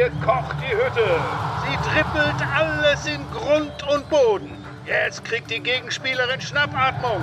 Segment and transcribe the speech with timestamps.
[0.00, 1.20] Hier kocht die Hütte.
[1.68, 4.50] Sie trippelt alles in Grund und Boden.
[4.86, 7.22] Jetzt kriegt die Gegenspielerin Schnappatmung.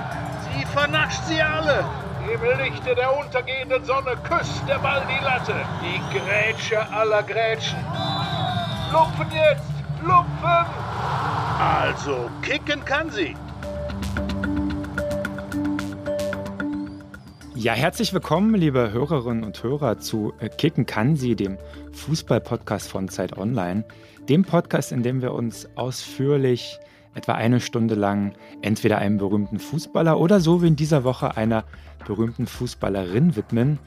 [0.54, 1.84] Sie vernascht sie alle.
[2.32, 5.56] Im Lichte der untergehenden Sonne küsst der Ball die Latte.
[5.82, 7.84] Die Grätsche aller Grätschen.
[8.92, 9.64] Lupfen jetzt!
[10.04, 10.66] Lupfen!
[11.60, 13.36] Also, kicken kann sie.
[17.60, 21.58] Ja, herzlich willkommen, liebe Hörerinnen und Hörer, zu äh, Kicken kann sie, dem
[21.92, 23.84] Fußball-Podcast von Zeit Online.
[24.30, 26.78] Dem Podcast, in dem wir uns ausführlich
[27.16, 31.64] etwa eine Stunde lang entweder einem berühmten Fußballer oder so wie in dieser Woche einer
[32.06, 33.80] berühmten Fußballerin widmen,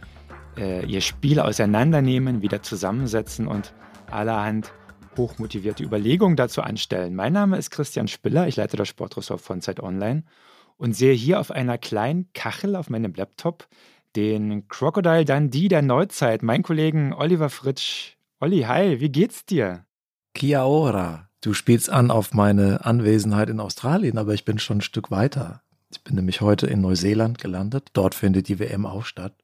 [0.59, 3.73] äh, ihr Spiel auseinandernehmen, wieder zusammensetzen und
[4.11, 4.73] allerhand
[5.17, 7.15] hochmotivierte Überlegungen dazu anstellen.
[7.15, 10.25] Mein Name ist Christian Spiller, ich leite das Sportressort von Zeit Online
[10.81, 13.69] und sehe hier auf einer kleinen Kachel auf meinem Laptop
[14.17, 18.17] den Crocodile Dundee der Neuzeit, mein Kollegen Oliver Fritsch.
[18.41, 19.85] Olli, hi, wie geht's dir?
[20.35, 21.29] Kia ora.
[21.43, 25.63] Du spielst an auf meine Anwesenheit in Australien, aber ich bin schon ein Stück weiter.
[25.93, 27.91] Ich bin nämlich heute in Neuseeland gelandet.
[27.93, 29.35] Dort findet die WM auch statt.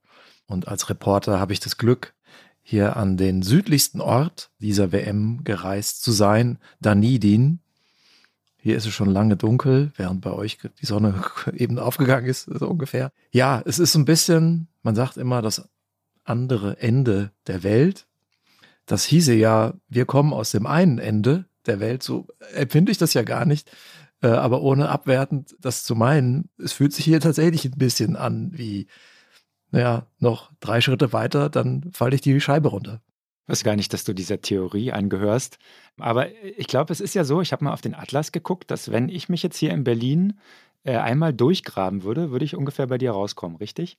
[0.46, 2.14] Und als Reporter habe ich das Glück,
[2.62, 7.60] hier an den südlichsten Ort dieser WM gereist zu sein, Dunedin.
[8.66, 11.22] Hier ist es schon lange dunkel, während bei euch die Sonne
[11.52, 13.12] eben aufgegangen ist, so ungefähr.
[13.30, 15.68] Ja, es ist so ein bisschen, man sagt immer, das
[16.24, 18.08] andere Ende der Welt.
[18.84, 23.14] Das hieße ja, wir kommen aus dem einen Ende der Welt, so empfinde ich das
[23.14, 23.70] ja gar nicht.
[24.20, 28.50] Äh, aber ohne abwertend das zu meinen, es fühlt sich hier tatsächlich ein bisschen an
[28.52, 28.88] wie,
[29.70, 33.00] naja, noch drei Schritte weiter, dann falle ich die Scheibe runter.
[33.46, 35.58] Ich weiß gar nicht, dass du dieser Theorie angehörst.
[35.98, 38.90] Aber ich glaube, es ist ja so, ich habe mal auf den Atlas geguckt, dass
[38.90, 40.40] wenn ich mich jetzt hier in Berlin
[40.82, 43.98] äh, einmal durchgraben würde, würde ich ungefähr bei dir rauskommen, richtig?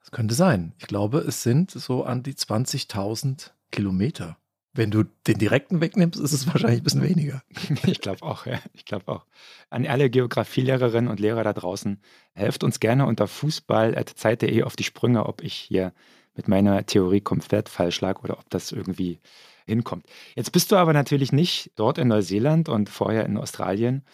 [0.00, 0.72] Das könnte sein.
[0.78, 4.38] Ich glaube, es sind so an die 20.000 Kilometer.
[4.72, 7.42] Wenn du den direkten wegnimmst, ist es wahrscheinlich ein bisschen weniger.
[7.86, 8.58] ich glaube auch, ja.
[8.72, 9.26] Ich glaube auch.
[9.68, 12.00] An alle Geografielehrerinnen und Lehrer da draußen,
[12.32, 15.92] helft uns gerne unter fußball.zeit.de auf die Sprünge, ob ich hier
[16.38, 19.18] mit meiner Theorie komplett falsch lag oder ob das irgendwie
[19.66, 20.06] hinkommt.
[20.36, 24.04] Jetzt bist du aber natürlich nicht dort in Neuseeland und vorher in Australien,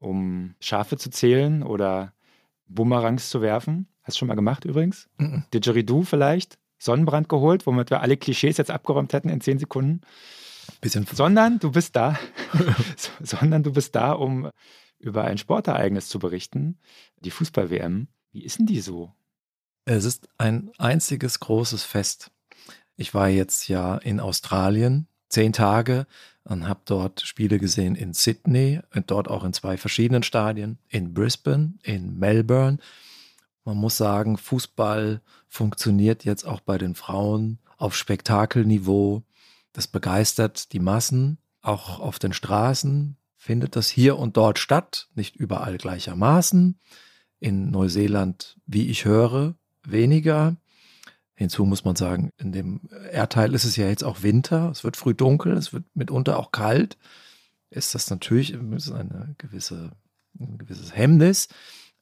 [0.00, 2.14] um Schafe zu zählen oder
[2.68, 3.86] Bumerangs zu werfen.
[4.02, 5.10] Hast du schon mal gemacht übrigens?
[5.18, 5.44] Mhm.
[5.52, 6.58] Didgeridoo vielleicht?
[6.78, 10.00] Sonnenbrand geholt, womit wir alle Klischees jetzt abgeräumt hätten in zehn Sekunden.
[10.80, 11.06] Bisschen.
[11.12, 12.18] Sondern du bist da,
[13.22, 14.48] sondern du bist da, um
[14.98, 16.78] über ein Sportereignis zu berichten,
[17.20, 18.08] die Fußball-WM.
[18.32, 19.12] Wie ist denn die so?
[19.86, 22.30] Es ist ein einziges großes Fest.
[22.96, 26.06] Ich war jetzt ja in Australien zehn Tage
[26.44, 31.12] und habe dort Spiele gesehen in Sydney und dort auch in zwei verschiedenen Stadien, in
[31.12, 32.78] Brisbane, in Melbourne.
[33.64, 39.22] Man muss sagen, Fußball funktioniert jetzt auch bei den Frauen auf Spektakelniveau.
[39.74, 41.36] Das begeistert die Massen.
[41.60, 46.78] Auch auf den Straßen findet das hier und dort statt, nicht überall gleichermaßen.
[47.40, 49.56] In Neuseeland, wie ich höre,
[49.90, 50.56] weniger.
[51.34, 54.96] Hinzu muss man sagen, in dem Erdteil ist es ja jetzt auch Winter, es wird
[54.96, 56.96] früh dunkel, es wird mitunter auch kalt.
[57.70, 59.90] Ist das natürlich eine gewisse,
[60.38, 61.48] ein gewisses Hemmnis.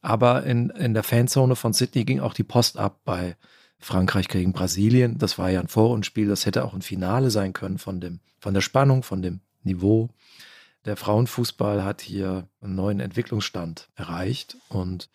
[0.03, 3.37] Aber in, in der Fanzone von Sydney ging auch die Post ab bei
[3.79, 5.17] Frankreich gegen Brasilien.
[5.19, 8.53] Das war ja ein Vorrundenspiel, das hätte auch ein Finale sein können von, dem, von
[8.53, 10.11] der Spannung, von dem Niveau.
[10.85, 15.09] Der Frauenfußball hat hier einen neuen Entwicklungsstand erreicht und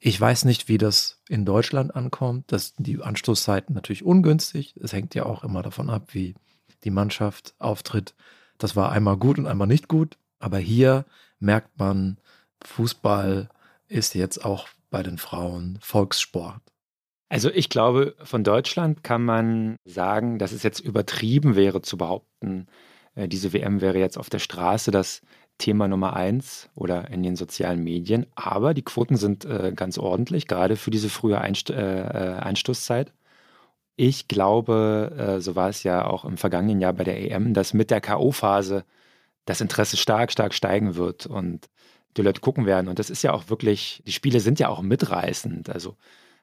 [0.00, 2.52] ich weiß nicht, wie das in Deutschland ankommt.
[2.52, 4.74] Das die Anstoßzeiten natürlich ungünstig.
[4.80, 6.34] Es hängt ja auch immer davon ab, wie
[6.84, 8.14] die Mannschaft auftritt.
[8.58, 10.16] Das war einmal gut und einmal nicht gut.
[10.38, 11.04] Aber hier
[11.40, 12.18] merkt man,
[12.64, 13.48] Fußball
[13.88, 16.62] ist jetzt auch bei den Frauen Volkssport.
[17.28, 22.66] Also ich glaube, von Deutschland kann man sagen, dass es jetzt übertrieben wäre zu behaupten,
[23.14, 25.20] äh, diese WM wäre jetzt auf der Straße das
[25.58, 28.26] Thema Nummer eins oder in den sozialen Medien.
[28.34, 33.12] Aber die Quoten sind äh, ganz ordentlich, gerade für diese frühe Einst äh, äh Einstoßzeit.
[33.96, 37.74] Ich glaube, äh, so war es ja auch im vergangenen Jahr bei der EM, dass
[37.74, 38.84] mit der K.O.-Phase
[39.44, 41.68] das Interesse stark, stark steigen wird und
[42.16, 42.88] die Leute gucken werden.
[42.88, 45.70] Und das ist ja auch wirklich, die Spiele sind ja auch mitreißend.
[45.70, 45.96] Also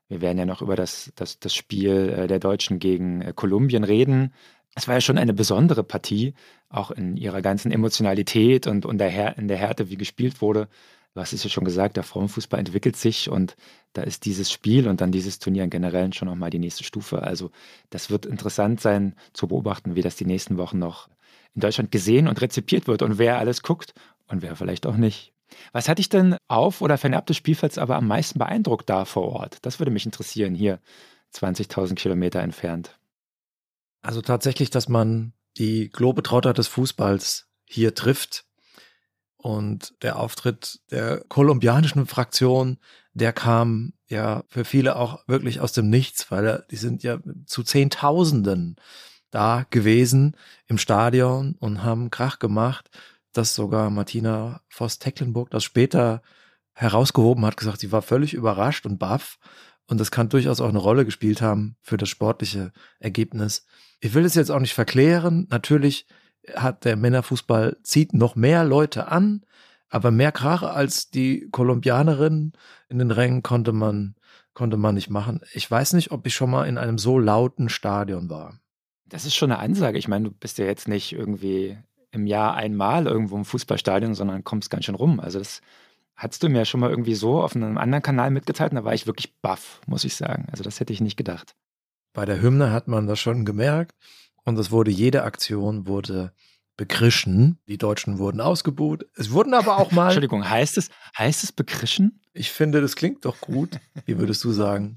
[0.08, 3.84] wir werden ja noch über das, das, das Spiel äh, der Deutschen gegen äh, Kolumbien
[3.84, 4.34] reden.
[4.76, 6.34] Es war ja schon eine besondere Partie,
[6.70, 10.68] auch in ihrer ganzen Emotionalität und, und der in der Härte, wie gespielt wurde.
[11.16, 13.56] Hast es ja schon gesagt, der Frauenfußball entwickelt sich und
[13.94, 17.24] da ist dieses Spiel und dann dieses Turnier im Generellen schon nochmal die nächste Stufe.
[17.24, 17.52] Also
[17.90, 21.08] das wird interessant sein zu beobachten, wie das die nächsten Wochen noch
[21.54, 23.94] in Deutschland gesehen und rezipiert wird und wer alles guckt
[24.28, 25.32] und wer vielleicht auch nicht.
[25.72, 29.24] Was hat dich denn auf oder fernab des Spielfelds aber am meisten beeindruckt da vor
[29.32, 29.60] Ort?
[29.62, 30.80] Das würde mich interessieren, hier
[31.34, 33.00] 20.000 Kilometer entfernt.
[34.06, 38.46] Also tatsächlich, dass man die Globetrotter des Fußballs hier trifft.
[39.38, 42.78] Und der Auftritt der kolumbianischen Fraktion,
[43.14, 47.18] der kam ja für viele auch wirklich aus dem Nichts, weil die sind ja
[47.48, 48.76] zu Zehntausenden
[49.32, 50.38] da gewesen
[50.68, 52.92] im Stadion und haben Krach gemacht,
[53.34, 56.22] dass sogar Martina Voss-Tecklenburg das später
[56.74, 59.40] herausgehoben hat, gesagt, sie war völlig überrascht und baff.
[59.88, 63.66] Und das kann durchaus auch eine Rolle gespielt haben für das sportliche Ergebnis.
[64.00, 65.48] Ich will es jetzt auch nicht verklären.
[65.50, 66.06] Natürlich
[66.56, 69.46] hat der Männerfußball zieht noch mehr Leute an,
[69.90, 72.54] aber mehr Krach als die Kolumbianerin
[72.90, 74.16] in den Rängen konnte man,
[74.54, 75.42] konnte man nicht machen.
[75.54, 78.60] Ich weiß nicht, ob ich schon mal in einem so lauten Stadion war.
[79.08, 79.98] Das ist schon eine Ansage.
[79.98, 81.78] Ich meine, du bist ja jetzt nicht irgendwie
[82.12, 85.20] im Jahr einmal irgendwo im Fußballstadion, sondern kommst ganz schön rum.
[85.20, 85.62] Also das
[86.16, 88.94] hattest du mir schon mal irgendwie so auf einem anderen Kanal mitgeteilt und da war
[88.94, 90.48] ich wirklich baff, muss ich sagen.
[90.50, 91.56] Also das hätte ich nicht gedacht.
[92.16, 93.94] Bei der Hymne hat man das schon gemerkt
[94.46, 96.32] und es wurde, jede Aktion wurde
[96.78, 97.60] bekrischen.
[97.68, 99.06] Die Deutschen wurden ausgebuht.
[99.16, 100.06] Es wurden aber auch mal.
[100.06, 102.22] Entschuldigung, heißt es, heißt es bekrischen?
[102.32, 103.82] Ich finde, das klingt doch gut.
[104.06, 104.96] Wie würdest du sagen?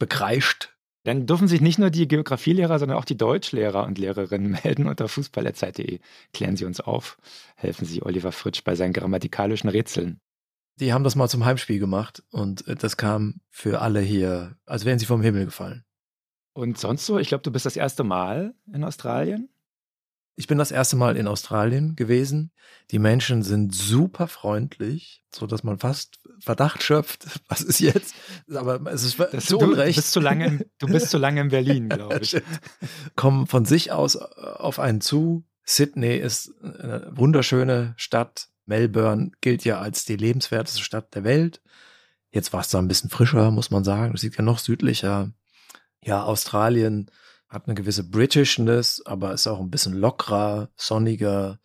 [0.00, 0.74] Bekreischt.
[1.04, 5.06] Dann dürfen sich nicht nur die Geografielehrer, sondern auch die Deutschlehrer und Lehrerinnen melden unter
[5.06, 6.00] fußballerzeit.de.
[6.34, 7.18] Klären Sie uns auf.
[7.54, 10.20] Helfen Sie Oliver Fritsch bei seinen grammatikalischen Rätseln.
[10.80, 14.84] Die haben das mal zum Heimspiel gemacht und äh, das kam für alle hier, als
[14.84, 15.84] wären sie vom Himmel gefallen.
[16.58, 17.20] Und sonst so?
[17.20, 19.48] Ich glaube, du bist das erste Mal in Australien.
[20.34, 22.50] Ich bin das erste Mal in Australien gewesen.
[22.90, 27.26] Die Menschen sind super freundlich, so dass man fast Verdacht schöpft.
[27.48, 28.12] Was ist jetzt?
[28.52, 29.98] Aber es ist das, zu du, Unrecht.
[29.98, 32.36] Du bist zu lange, in, du bist zu lange in Berlin, glaube ich.
[33.14, 35.44] Kommen von sich aus äh, auf einen zu.
[35.62, 38.48] Sydney ist eine wunderschöne Stadt.
[38.66, 41.62] Melbourne gilt ja als die lebenswerteste Stadt der Welt.
[42.32, 44.14] Jetzt war es da ein bisschen frischer, muss man sagen.
[44.14, 45.30] Es sieht ja noch südlicher.
[46.02, 47.10] Ja, Australien
[47.48, 51.58] hat eine gewisse Britishness, aber ist auch ein bisschen lockerer, sonniger.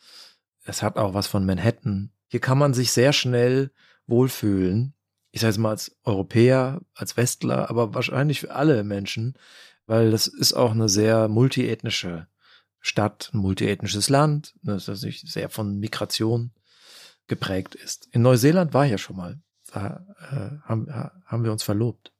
[0.63, 2.11] Es hat auch was von Manhattan.
[2.27, 3.71] Hier kann man sich sehr schnell
[4.07, 4.93] wohlfühlen.
[5.31, 9.35] Ich sage es mal als Europäer, als Westler, aber wahrscheinlich für alle Menschen,
[9.87, 12.27] weil das ist auch eine sehr multiethnische
[12.79, 16.51] Stadt, ein multiethnisches Land, das sich sehr von Migration
[17.27, 18.07] geprägt ist.
[18.11, 19.39] In Neuseeland war ich ja schon mal.
[19.71, 20.87] Da äh, haben,
[21.25, 22.12] haben wir uns verlobt.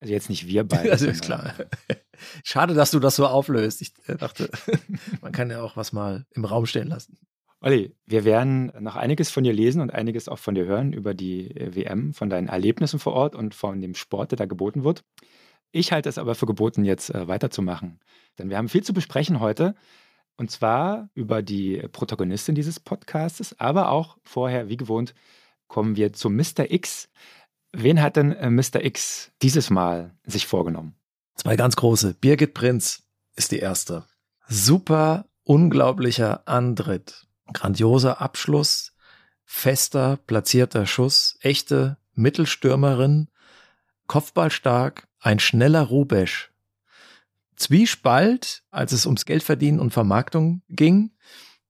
[0.00, 0.88] Also jetzt nicht wir beide.
[0.90, 1.54] Das ist klar.
[2.44, 3.82] Schade, dass du das so auflöst.
[3.82, 4.50] Ich äh, dachte,
[5.20, 7.18] man kann ja auch was mal im Raum stehen lassen.
[7.60, 11.14] Olli, wir werden noch einiges von dir lesen und einiges auch von dir hören über
[11.14, 14.84] die äh, WM, von deinen Erlebnissen vor Ort und von dem Sport, der da geboten
[14.84, 15.04] wird.
[15.72, 18.00] Ich halte es aber für geboten, jetzt äh, weiterzumachen.
[18.38, 19.74] Denn wir haben viel zu besprechen heute.
[20.38, 25.14] Und zwar über die Protagonistin dieses Podcasts, aber auch vorher, wie gewohnt,
[25.66, 26.70] kommen wir zu Mr.
[26.70, 27.08] X.
[27.78, 28.82] Wen hat denn äh, Mr.
[28.82, 30.94] X dieses Mal sich vorgenommen?
[31.34, 32.14] Zwei ganz große.
[32.14, 33.02] Birgit Prinz
[33.34, 34.06] ist die erste.
[34.48, 37.26] Super unglaublicher Antritt.
[37.52, 38.94] Grandioser Abschluss.
[39.44, 41.36] Fester, platzierter Schuss.
[41.42, 43.28] Echte Mittelstürmerin.
[44.06, 45.06] Kopfballstark.
[45.20, 46.52] Ein schneller Rubesch.
[47.56, 51.10] Zwiespalt, als es ums Geldverdienen und Vermarktung ging.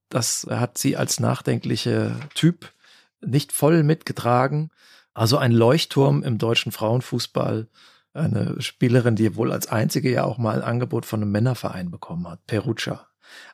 [0.08, 2.72] Das hat sie als nachdenkliche Typ
[3.20, 4.70] nicht voll mitgetragen.
[5.16, 7.68] Also ein Leuchtturm im deutschen Frauenfußball.
[8.12, 12.28] Eine Spielerin, die wohl als einzige ja auch mal ein Angebot von einem Männerverein bekommen
[12.28, 13.06] hat, Perugia.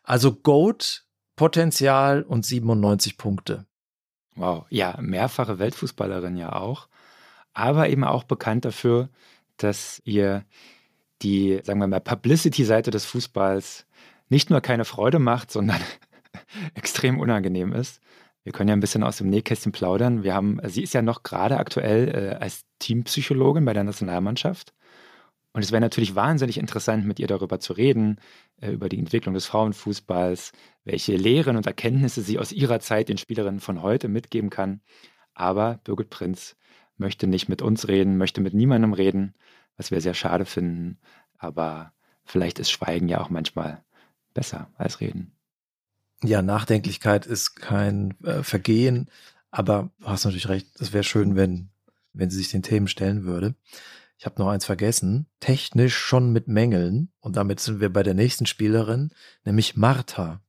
[0.02, 1.04] Also Goat,
[1.36, 3.64] Potenzial und 97 Punkte.
[4.34, 6.88] Wow, ja, mehrfache Weltfußballerin ja auch,
[7.54, 9.08] aber eben auch bekannt dafür,
[9.56, 10.44] dass ihr
[11.22, 13.86] die, sagen wir mal, Publicity-Seite des Fußballs
[14.28, 15.80] nicht nur keine Freude macht, sondern
[16.74, 18.00] extrem unangenehm ist.
[18.44, 20.24] Wir können ja ein bisschen aus dem Nähkästchen plaudern.
[20.24, 24.72] Wir haben, sie ist ja noch gerade aktuell äh, als Teampsychologin bei der Nationalmannschaft.
[25.52, 28.18] Und es wäre natürlich wahnsinnig interessant, mit ihr darüber zu reden,
[28.60, 30.52] äh, über die Entwicklung des Frauenfußballs,
[30.84, 34.80] welche Lehren und Erkenntnisse sie aus ihrer Zeit den Spielerinnen von heute mitgeben kann.
[35.34, 36.56] Aber Birgit Prinz
[36.96, 39.34] möchte nicht mit uns reden, möchte mit niemandem reden,
[39.76, 40.98] was wir sehr schade finden.
[41.38, 41.92] Aber
[42.24, 43.84] vielleicht ist Schweigen ja auch manchmal
[44.34, 45.32] besser als Reden
[46.22, 49.10] ja, Nachdenklichkeit ist kein äh, Vergehen,
[49.50, 51.70] aber du hast natürlich recht, es wäre schön, wenn,
[52.12, 53.54] wenn sie sich den Themen stellen würde.
[54.18, 55.26] Ich habe noch eins vergessen.
[55.40, 57.10] Technisch schon mit Mängeln.
[57.20, 59.10] Und damit sind wir bei der nächsten Spielerin,
[59.44, 60.40] nämlich Martha,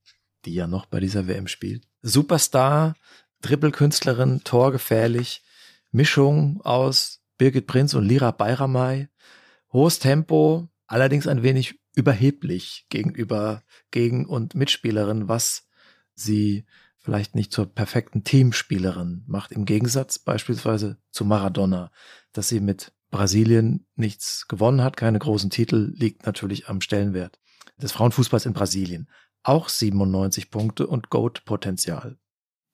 [0.45, 1.87] die ja noch bei dieser WM spielt.
[2.03, 2.93] Superstar,
[3.41, 5.41] Trippelkünstlerin, torgefährlich,
[5.91, 9.07] Mischung aus Birgit Prinz und Lira Bayramay.
[9.71, 15.67] Hohes Tempo, allerdings ein wenig überheblich gegenüber Gegen- und Mitspielerin, was
[16.15, 16.65] sie
[16.99, 19.51] vielleicht nicht zur perfekten Teamspielerin macht.
[19.51, 21.91] Im Gegensatz beispielsweise zu Maradona,
[22.31, 27.39] dass sie mit Brasilien nichts gewonnen hat, keine großen Titel, liegt natürlich am Stellenwert
[27.77, 29.09] des Frauenfußballs in Brasilien.
[29.45, 32.17] auch 97 Punkte und Goat-Potenzial.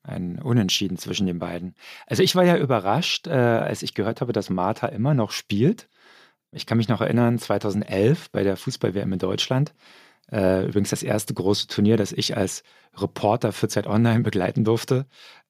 [0.03, 1.75] Ein Unentschieden zwischen den beiden.
[2.05, 5.89] Also ich war ja überrascht, äh, als ich gehört habe, dass Martha immer noch spielt.
[6.51, 9.73] Ich kann mich noch erinnern, 2011 bei der Fußball-WM in Deutschland.
[10.31, 12.63] Äh, übrigens das erste große Turnier, das ich als
[12.97, 15.05] Reporter für Zeit Online begleiten durfte.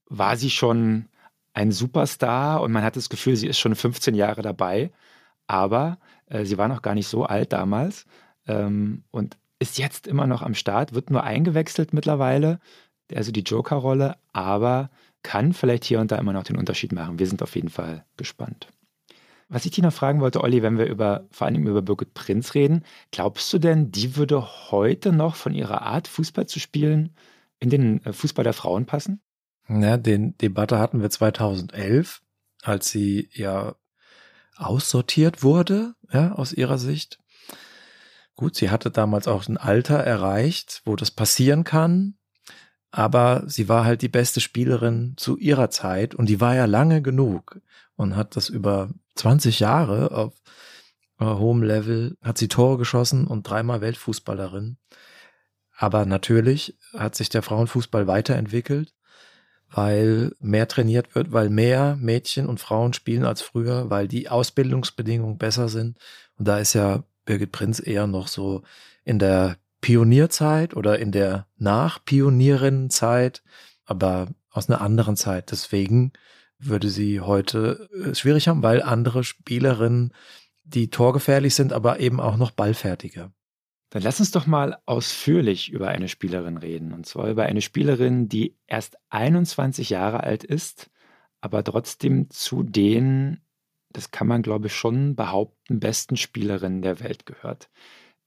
[0.07, 1.05] War sie schon
[1.53, 4.91] ein Superstar und man hat das Gefühl, sie ist schon 15 Jahre dabei.
[5.47, 8.05] Aber äh, sie war noch gar nicht so alt damals
[8.47, 12.59] ähm, und ist jetzt immer noch am Start, wird nur eingewechselt mittlerweile
[13.15, 14.89] also die Joker-Rolle, aber
[15.23, 17.19] kann vielleicht hier und da immer noch den Unterschied machen.
[17.19, 18.67] Wir sind auf jeden Fall gespannt.
[19.49, 22.53] Was ich dich noch fragen wollte, Olli, wenn wir über, vor allem über Birgit Prinz
[22.53, 27.15] reden, glaubst du denn, die würde heute noch von ihrer Art, Fußball zu spielen,
[27.59, 29.21] in den äh, Fußball der Frauen passen?
[29.67, 32.21] Ja, den Debatte hatten wir 2011,
[32.61, 33.75] als sie ja
[34.55, 37.19] aussortiert wurde, ja, aus ihrer Sicht.
[38.35, 42.19] Gut, sie hatte damals auch ein Alter erreicht, wo das passieren kann
[42.91, 47.01] aber sie war halt die beste Spielerin zu ihrer Zeit und die war ja lange
[47.01, 47.61] genug
[47.99, 50.33] und hat das über 20 Jahre auf
[51.19, 54.77] äh, hohem Level, hat sie Tore geschossen und dreimal Weltfußballerin.
[55.75, 58.93] Aber natürlich hat sich der Frauenfußball weiterentwickelt,
[59.69, 65.37] weil mehr trainiert wird, weil mehr Mädchen und Frauen spielen als früher, weil die Ausbildungsbedingungen
[65.37, 65.97] besser sind.
[66.37, 68.63] Und da ist ja Birgit Prinz eher noch so
[69.03, 73.43] in der Pionierzeit oder in der Nach-Pionierinnenzeit,
[73.83, 75.51] aber aus einer anderen Zeit.
[75.51, 76.13] Deswegen
[76.59, 80.13] würde sie heute äh, schwierig haben, weil andere Spielerinnen,
[80.63, 83.31] die torgefährlich sind, aber eben auch noch ballfertiger.
[83.89, 86.93] Dann lass uns doch mal ausführlich über eine Spielerin reden.
[86.93, 90.91] Und zwar über eine Spielerin, die erst 21 Jahre alt ist,
[91.41, 93.41] aber trotzdem zu den,
[93.91, 97.69] das kann man glaube ich schon behaupten, besten Spielerinnen der Welt gehört.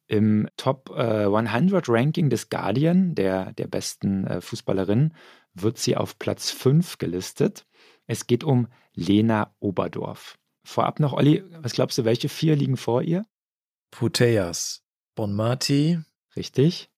[0.08, 5.14] Im Top äh, 100 Ranking des Guardian, der, der besten äh, Fußballerin,
[5.54, 7.66] wird sie auf Platz 5 gelistet.
[8.06, 10.38] Es geht um Lena Oberdorf.
[10.64, 13.26] Vorab noch, Olli, was glaubst du, welche vier liegen vor ihr?
[13.90, 14.82] Puteas,
[15.14, 15.98] Bonmati.
[16.36, 16.90] Richtig.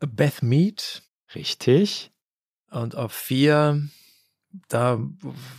[0.00, 1.02] Beth Mead.
[1.34, 2.12] Richtig.
[2.70, 3.88] Und auf vier,
[4.68, 4.98] da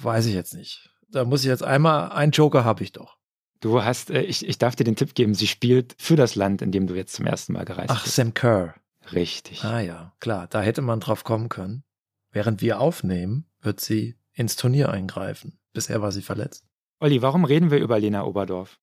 [0.01, 0.89] weiß ich jetzt nicht.
[1.09, 3.17] Da muss ich jetzt einmal, einen Joker habe ich doch.
[3.59, 6.61] Du hast, äh, ich, ich darf dir den Tipp geben, sie spielt für das Land,
[6.61, 8.15] in dem du jetzt zum ersten Mal gereist Ach, bist.
[8.15, 8.75] Sam Kerr.
[9.11, 9.63] Richtig.
[9.63, 11.83] Ah ja, klar, da hätte man drauf kommen können.
[12.31, 15.59] Während wir aufnehmen, wird sie ins Turnier eingreifen.
[15.73, 16.65] Bisher war sie verletzt.
[16.99, 18.79] Olli, warum reden wir über Lena Oberdorf?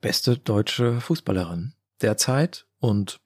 [0.00, 3.20] Beste deutsche Fußballerin derzeit und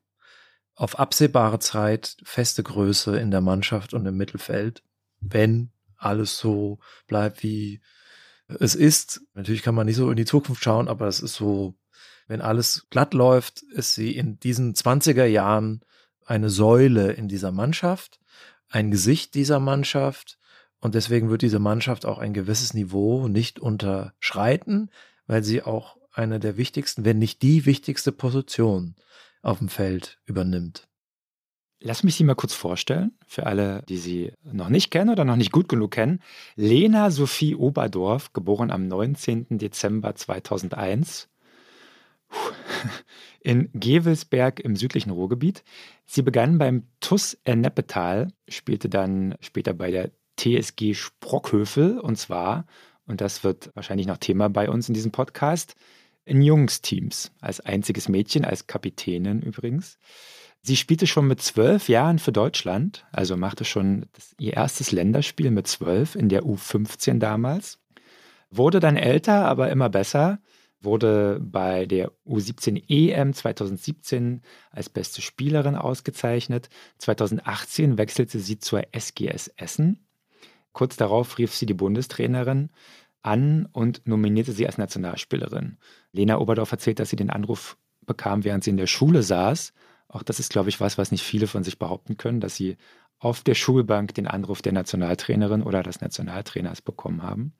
[0.74, 4.84] auf absehbare Zeit feste Größe in der Mannschaft und im Mittelfeld,
[5.20, 7.80] wenn alles so bleibt wie
[8.46, 9.20] es ist.
[9.34, 11.74] Natürlich kann man nicht so in die Zukunft schauen, aber es ist so,
[12.28, 15.82] wenn alles glatt läuft, ist sie in diesen 20er Jahren
[16.24, 18.20] eine Säule in dieser Mannschaft,
[18.68, 20.38] ein Gesicht dieser Mannschaft.
[20.80, 24.90] Und deswegen wird diese Mannschaft auch ein gewisses Niveau nicht unterschreiten,
[25.26, 28.94] weil sie auch eine der wichtigsten, wenn nicht die wichtigste Position
[29.42, 30.88] auf dem Feld übernimmt.
[31.80, 35.36] Lass mich sie mal kurz vorstellen, für alle, die sie noch nicht kennen oder noch
[35.36, 36.20] nicht gut genug kennen.
[36.56, 39.58] Lena Sophie Oberdorf, geboren am 19.
[39.58, 41.28] Dezember 2001
[43.40, 45.62] in Gewelsberg im südlichen Ruhrgebiet.
[46.04, 52.66] Sie begann beim TUS Erneppetal, spielte dann später bei der TSG Sprockhövel und zwar,
[53.06, 55.74] und das wird wahrscheinlich noch Thema bei uns in diesem Podcast,
[56.24, 59.98] in Jungsteams, als einziges Mädchen, als Kapitänin übrigens.
[60.62, 65.50] Sie spielte schon mit zwölf Jahren für Deutschland, also machte schon das, ihr erstes Länderspiel
[65.50, 67.78] mit zwölf in der U15 damals.
[68.50, 70.40] Wurde dann älter, aber immer besser.
[70.80, 76.68] Wurde bei der U17 EM 2017 als beste Spielerin ausgezeichnet.
[76.98, 80.07] 2018 wechselte sie zur SGS Essen.
[80.72, 82.70] Kurz darauf rief sie die Bundestrainerin
[83.22, 85.78] an und nominierte sie als Nationalspielerin.
[86.12, 89.72] Lena Oberdorf erzählt, dass sie den Anruf bekam, während sie in der Schule saß
[90.08, 92.76] auch das ist, glaube ich, was, was nicht viele von sich behaupten können, dass sie
[93.18, 97.52] auf der Schulbank den Anruf der Nationaltrainerin oder des Nationaltrainers bekommen haben.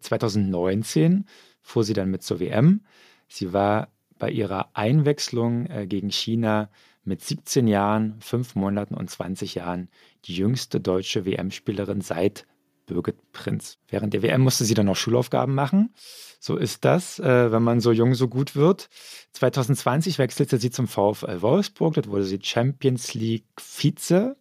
[0.00, 1.26] 2019
[1.60, 2.84] fuhr sie dann mit zur WM.
[3.28, 6.70] Sie war bei ihrer Einwechslung äh, gegen China
[7.02, 9.90] mit 17 Jahren, 5 Monaten und 20 Jahren
[10.26, 12.46] die jüngste deutsche WM-Spielerin seit
[12.86, 13.78] Birgit Prinz.
[13.88, 15.94] Während der WM musste sie dann noch Schulaufgaben machen.
[16.38, 18.88] So ist das, äh, wenn man so jung so gut wird.
[19.32, 21.94] 2020 wechselte sie zum VfL Wolfsburg.
[21.94, 24.36] Dort wurde sie Champions League Vize,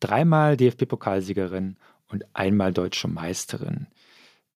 [0.00, 1.76] dreimal DFB-Pokalsiegerin
[2.08, 3.88] und einmal deutsche Meisterin.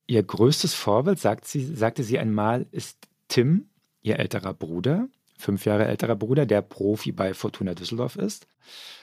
[0.07, 3.69] Ihr größtes Vorbild, sagt sie, sagte sie einmal, ist Tim,
[4.01, 5.09] ihr älterer Bruder.
[5.39, 8.47] Fünf Jahre älterer Bruder, der Profi bei Fortuna Düsseldorf ist.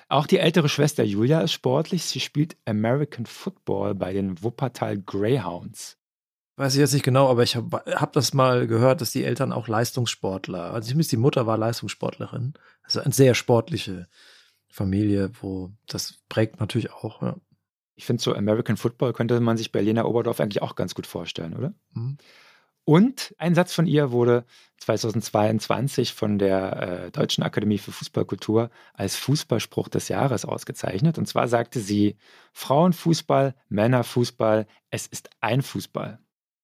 [0.08, 2.04] Auch die ältere Schwester Julia ist sportlich.
[2.04, 5.98] Sie spielt American Football bei den Wuppertal Greyhounds.
[6.58, 9.52] Weiß ich jetzt nicht genau, aber ich habe hab das mal gehört, dass die Eltern
[9.52, 12.54] auch Leistungssportler, also zumindest die Mutter war Leistungssportlerin.
[12.84, 14.08] Also eine sehr sportliche
[14.70, 17.22] Familie, wo das prägt natürlich auch.
[17.22, 17.36] Ja.
[17.96, 21.08] Ich finde, so American Football könnte man sich bei Lena Oberdorf eigentlich auch ganz gut
[21.08, 21.74] vorstellen, oder?
[21.94, 22.18] Mhm.
[22.86, 24.46] Und ein Satz von ihr wurde
[24.78, 31.18] 2022 von der äh, Deutschen Akademie für Fußballkultur als Fußballspruch des Jahres ausgezeichnet.
[31.18, 32.18] Und zwar sagte sie,
[32.54, 36.20] Frauenfußball, Männerfußball, es ist ein Fußball.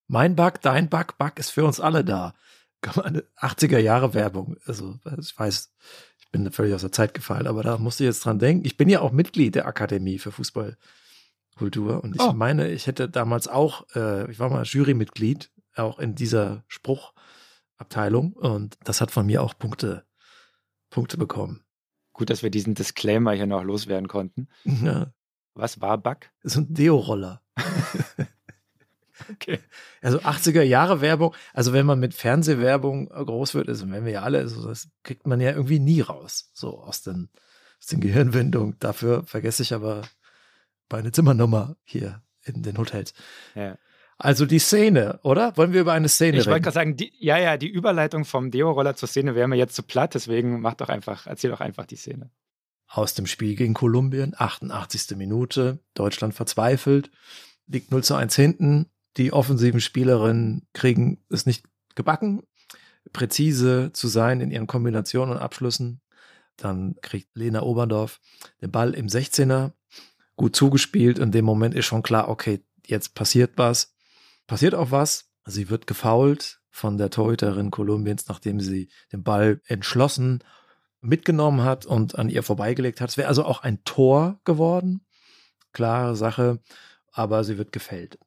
[0.08, 2.36] Mein Bug, dein Bug, Bug ist für uns alle da.
[2.84, 4.58] 80er Jahre Werbung.
[4.66, 5.74] Also ich weiß,
[6.20, 8.66] ich bin völlig aus der Zeit gefallen, aber da musste ich jetzt dran denken.
[8.66, 12.34] Ich bin ja auch Mitglied der Akademie für Fußballkultur und ich oh.
[12.34, 18.78] meine, ich hätte damals auch, äh, ich war mal Jurymitglied auch in dieser Spruchabteilung und
[18.84, 20.06] das hat von mir auch Punkte,
[20.90, 21.64] Punkte bekommen.
[22.14, 24.48] Gut, dass wir diesen Disclaimer hier noch loswerden konnten.
[24.66, 25.14] Ja.
[25.54, 26.30] Was war Bug?
[26.44, 27.42] So ein Deo-Roller.
[29.30, 29.60] okay.
[30.02, 34.22] Also 80er Jahre Werbung, also wenn man mit Fernsehwerbung groß wird, also wenn wir ja
[34.22, 37.30] alle, also das kriegt man ja irgendwie nie raus, so aus den,
[37.80, 38.78] aus den Gehirnwindungen.
[38.80, 40.04] Dafür vergesse ich aber
[40.90, 43.14] meine Zimmernummer hier in den Hotels.
[43.54, 43.78] Ja.
[44.24, 45.58] Also die Szene, oder?
[45.58, 46.42] Wollen wir über eine Szene ich reden?
[46.42, 49.56] Ich wollte gerade sagen, die, ja, ja, die Überleitung vom Deo-Roller zur Szene wäre mir
[49.56, 52.30] jetzt zu platt, deswegen mach doch einfach, erzähl doch einfach die Szene.
[52.88, 55.18] Aus dem Spiel gegen Kolumbien, 88.
[55.18, 57.10] Minute, Deutschland verzweifelt,
[57.66, 62.44] liegt 0 zu 1 hinten, die offensiven Spielerinnen kriegen es nicht gebacken,
[63.14, 66.00] präzise zu sein in ihren Kombinationen und Abschlüssen.
[66.58, 68.20] Dann kriegt Lena Oberndorf
[68.62, 69.72] den Ball im 16er,
[70.36, 71.18] gut zugespielt.
[71.18, 73.96] In dem Moment ist schon klar, okay, jetzt passiert was
[74.52, 75.32] passiert auch was.
[75.46, 80.44] Sie wird gefault von der Torhüterin Kolumbiens, nachdem sie den Ball entschlossen
[81.00, 83.12] mitgenommen hat und an ihr vorbeigelegt hat.
[83.12, 85.06] Es wäre also auch ein Tor geworden.
[85.72, 86.60] Klare Sache,
[87.14, 88.20] aber sie wird gefällt.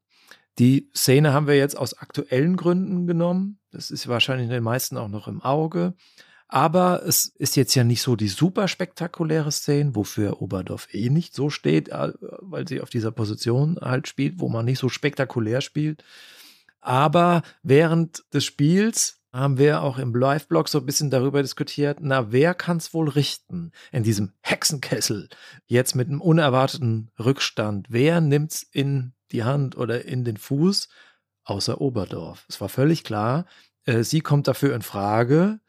[0.58, 3.58] Die Szene haben wir jetzt aus aktuellen Gründen genommen.
[3.70, 5.92] Das ist wahrscheinlich den meisten auch noch im Auge.
[6.54, 11.34] Aber es ist jetzt ja nicht so die super spektakuläre Szene, wofür Oberdorf eh nicht
[11.34, 15.60] so steht, äh, weil sie auf dieser Position halt spielt, wo man nicht so spektakulär
[15.62, 16.04] spielt.
[16.80, 22.30] Aber während des Spiels haben wir auch im Live-Blog so ein bisschen darüber diskutiert, na,
[22.30, 25.30] wer kann es wohl richten in diesem Hexenkessel?
[25.66, 27.88] Jetzt mit einem unerwarteten Rückstand.
[27.90, 30.88] Wer nimmt's in die Hand oder in den Fuß?
[31.42, 32.46] Außer Oberdorf.
[32.48, 33.44] Es war völlig klar,
[33.86, 35.60] äh, sie kommt dafür in Frage.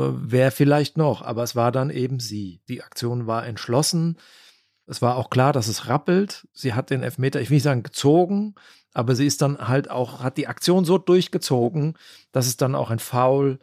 [0.00, 2.62] Äh, wer vielleicht noch, aber es war dann eben sie.
[2.68, 4.18] Die Aktion war entschlossen.
[4.86, 6.48] Es war auch klar, dass es rappelt.
[6.52, 8.54] Sie hat den Elfmeter, ich will nicht sagen gezogen,
[8.92, 11.96] aber sie ist dann halt auch, hat die Aktion so durchgezogen,
[12.32, 13.60] dass es dann auch ein Foul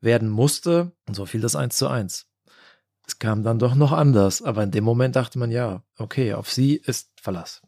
[0.00, 0.92] werden musste.
[1.06, 2.26] Und so fiel das eins zu eins.
[3.06, 6.50] Es kam dann doch noch anders, aber in dem Moment dachte man, ja, okay, auf
[6.52, 7.62] sie ist Verlass.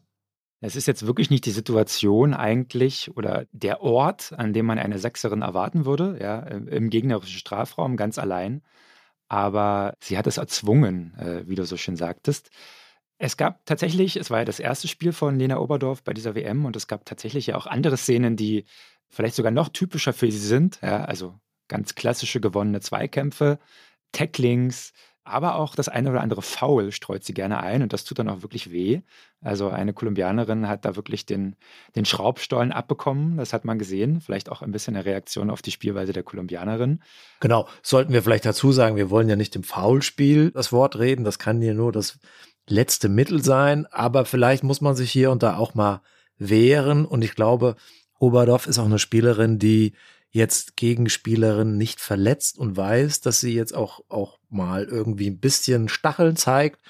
[0.61, 4.99] Es ist jetzt wirklich nicht die Situation eigentlich oder der Ort, an dem man eine
[4.99, 8.61] Sechserin erwarten würde, ja, im gegnerischen Strafraum ganz allein.
[9.27, 12.51] Aber sie hat es erzwungen, äh, wie du so schön sagtest.
[13.17, 16.65] Es gab tatsächlich, es war ja das erste Spiel von Lena Oberdorf bei dieser WM
[16.65, 18.65] und es gab tatsächlich ja auch andere Szenen, die
[19.09, 20.79] vielleicht sogar noch typischer für sie sind.
[20.81, 23.59] Ja, also ganz klassische gewonnene Zweikämpfe,
[24.11, 28.19] Tacklings, aber auch das eine oder andere Foul streut sie gerne ein und das tut
[28.19, 29.01] dann auch wirklich weh.
[29.41, 31.55] Also eine Kolumbianerin hat da wirklich den,
[31.95, 34.21] den Schraubstollen abbekommen, das hat man gesehen.
[34.21, 37.01] Vielleicht auch ein bisschen eine Reaktion auf die Spielweise der Kolumbianerin.
[37.39, 41.23] Genau, sollten wir vielleicht dazu sagen, wir wollen ja nicht im Foulspiel das Wort reden,
[41.23, 42.19] das kann ja nur das
[42.67, 46.01] letzte Mittel sein, aber vielleicht muss man sich hier und da auch mal
[46.37, 47.75] wehren und ich glaube,
[48.19, 49.93] Oberdorf ist auch eine Spielerin, die
[50.31, 55.89] jetzt Gegenspielerin nicht verletzt und weiß, dass sie jetzt auch, auch mal irgendwie ein bisschen
[55.89, 56.81] Stacheln zeigt,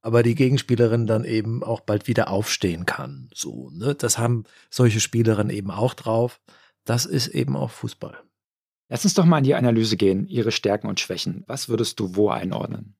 [0.00, 3.28] aber die Gegenspielerin dann eben auch bald wieder aufstehen kann.
[3.34, 3.94] So, ne?
[3.94, 6.40] Das haben solche Spielerinnen eben auch drauf.
[6.84, 8.16] Das ist eben auch Fußball.
[8.88, 11.44] Lass uns doch mal in die Analyse gehen, ihre Stärken und Schwächen.
[11.46, 12.94] Was würdest du wo einordnen?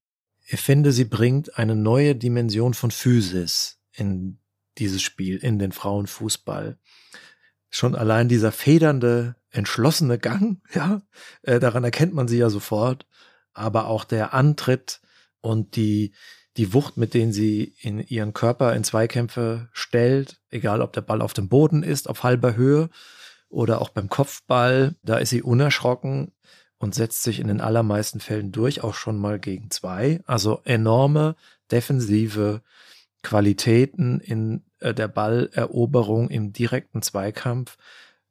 [0.44, 4.38] Ich finde, sie bringt eine neue Dimension von Physis in
[4.76, 6.78] dieses Spiel, in den Frauenfußball.
[7.70, 11.02] Schon allein dieser federnde entschlossene Gang, ja,
[11.42, 13.06] äh, daran erkennt man sie ja sofort,
[13.52, 15.00] aber auch der Antritt
[15.40, 16.12] und die,
[16.56, 21.22] die Wucht, mit denen sie in ihren Körper in Zweikämpfe stellt, egal ob der Ball
[21.22, 22.90] auf dem Boden ist, auf halber Höhe
[23.48, 26.32] oder auch beim Kopfball, da ist sie unerschrocken
[26.78, 30.20] und setzt sich in den allermeisten Fällen durch, auch schon mal gegen zwei.
[30.26, 31.36] Also enorme
[31.70, 32.62] defensive
[33.22, 37.76] Qualitäten in äh, der Balleroberung im direkten Zweikampf.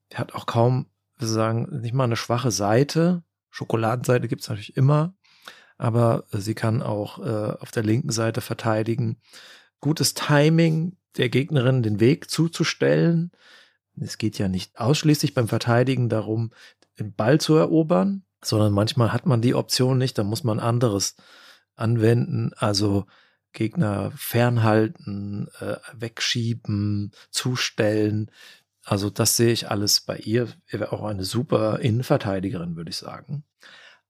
[0.10, 4.78] Er hat auch kaum wir sagen, nicht mal eine schwache Seite, Schokoladenseite gibt es natürlich
[4.78, 5.16] immer,
[5.78, 9.18] aber sie kann auch äh, auf der linken Seite verteidigen.
[9.80, 13.32] Gutes Timing, der Gegnerin den Weg zuzustellen.
[14.00, 16.52] Es geht ja nicht ausschließlich beim Verteidigen darum,
[17.00, 21.16] den Ball zu erobern, sondern manchmal hat man die Option nicht, da muss man anderes
[21.76, 23.06] anwenden, also
[23.54, 28.30] Gegner fernhalten, äh, wegschieben, zustellen.
[28.90, 30.48] Also das sehe ich alles bei ihr.
[30.68, 33.44] Er wäre auch eine super Innenverteidigerin, würde ich sagen.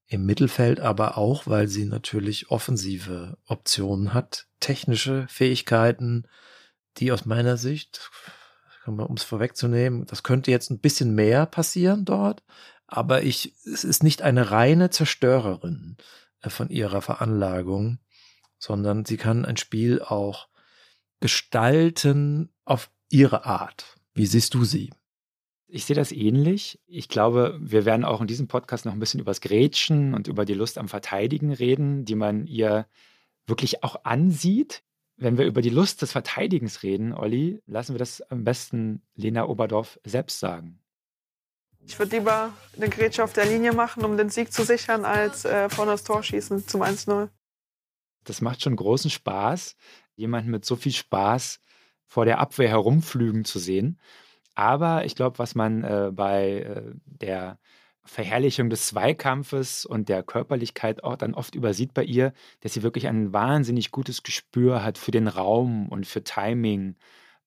[0.06, 6.28] Im Mittelfeld aber auch, weil sie natürlich offensive Optionen hat, technische Fähigkeiten,
[6.98, 8.08] die aus meiner Sicht,
[8.86, 12.44] um es vorwegzunehmen, das könnte jetzt ein bisschen mehr passieren dort,
[12.86, 15.96] aber ich, es ist nicht eine reine Zerstörerin
[16.40, 17.98] äh, von ihrer Veranlagung,
[18.58, 20.46] sondern sie kann ein Spiel auch
[21.18, 23.97] gestalten auf ihre Art.
[24.18, 24.90] Wie siehst du sie?
[25.68, 26.80] Ich sehe das ähnlich.
[26.88, 30.26] Ich glaube, wir werden auch in diesem Podcast noch ein bisschen über das Grätschen und
[30.26, 32.88] über die Lust am Verteidigen reden, die man ihr
[33.46, 34.82] wirklich auch ansieht.
[35.18, 39.46] Wenn wir über die Lust des Verteidigens reden, Olli, lassen wir das am besten Lena
[39.46, 40.80] Oberdorf selbst sagen.
[41.86, 45.44] Ich würde lieber eine Grätsche auf der Linie machen, um den Sieg zu sichern, als
[45.44, 47.28] äh, vorne das Tor schießen zum 1-0.
[48.24, 49.76] Das macht schon großen Spaß,
[50.16, 51.60] jemanden mit so viel Spaß
[52.08, 54.00] vor der Abwehr herumflügen zu sehen.
[54.54, 57.58] Aber ich glaube, was man äh, bei äh, der
[58.08, 63.06] Verherrlichung des Zweikampfes und der Körperlichkeit auch dann oft übersieht bei ihr, dass sie wirklich
[63.06, 66.96] ein wahnsinnig gutes Gespür hat für den Raum und für Timing.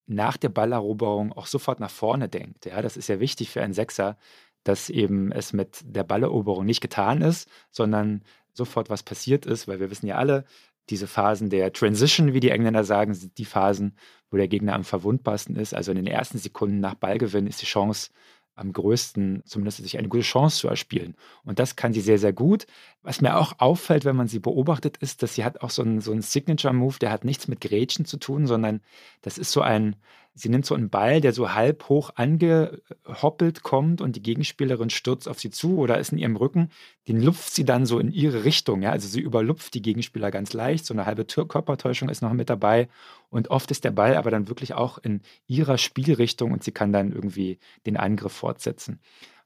[0.06, 2.66] Nach der Balleroberung auch sofort nach vorne denkt.
[2.66, 4.18] Ja, das ist ja wichtig für einen Sechser,
[4.64, 9.80] dass eben es mit der Balleroberung nicht getan ist, sondern sofort was passiert ist, weil
[9.80, 10.46] wir wissen ja alle,
[10.90, 13.96] diese Phasen der Transition, wie die Engländer sagen, sind die Phasen,
[14.30, 15.74] wo der Gegner am verwundbarsten ist.
[15.74, 18.12] Also in den ersten Sekunden nach Ballgewinn ist die Chance
[18.56, 21.16] am größten, zumindest sich eine gute Chance zu erspielen.
[21.44, 22.66] Und das kann sie sehr, sehr gut.
[23.04, 26.02] Was mir auch auffällt, wenn man sie beobachtet, ist, dass sie hat auch so einen,
[26.02, 28.82] so einen Signature-Move, der hat nichts mit Grätschen zu tun, sondern
[29.24, 29.96] das ist so ein,
[30.34, 35.28] sie nimmt so einen Ball, der so halb hoch angehoppelt kommt und die Gegenspielerin stürzt
[35.28, 36.70] auf sie zu oder ist in ihrem Rücken.
[37.08, 38.82] Den lupft sie dann so in ihre Richtung.
[38.84, 38.92] Ja?
[38.92, 40.86] Also sie überlupft die Gegenspieler ganz leicht.
[40.86, 42.88] So eine halbe Körpertäuschung ist noch mit dabei.
[43.30, 46.94] Und oft ist der Ball aber dann wirklich auch in ihrer Spielrichtung und sie kann
[46.94, 49.00] dann irgendwie den Angriff fortsetzen.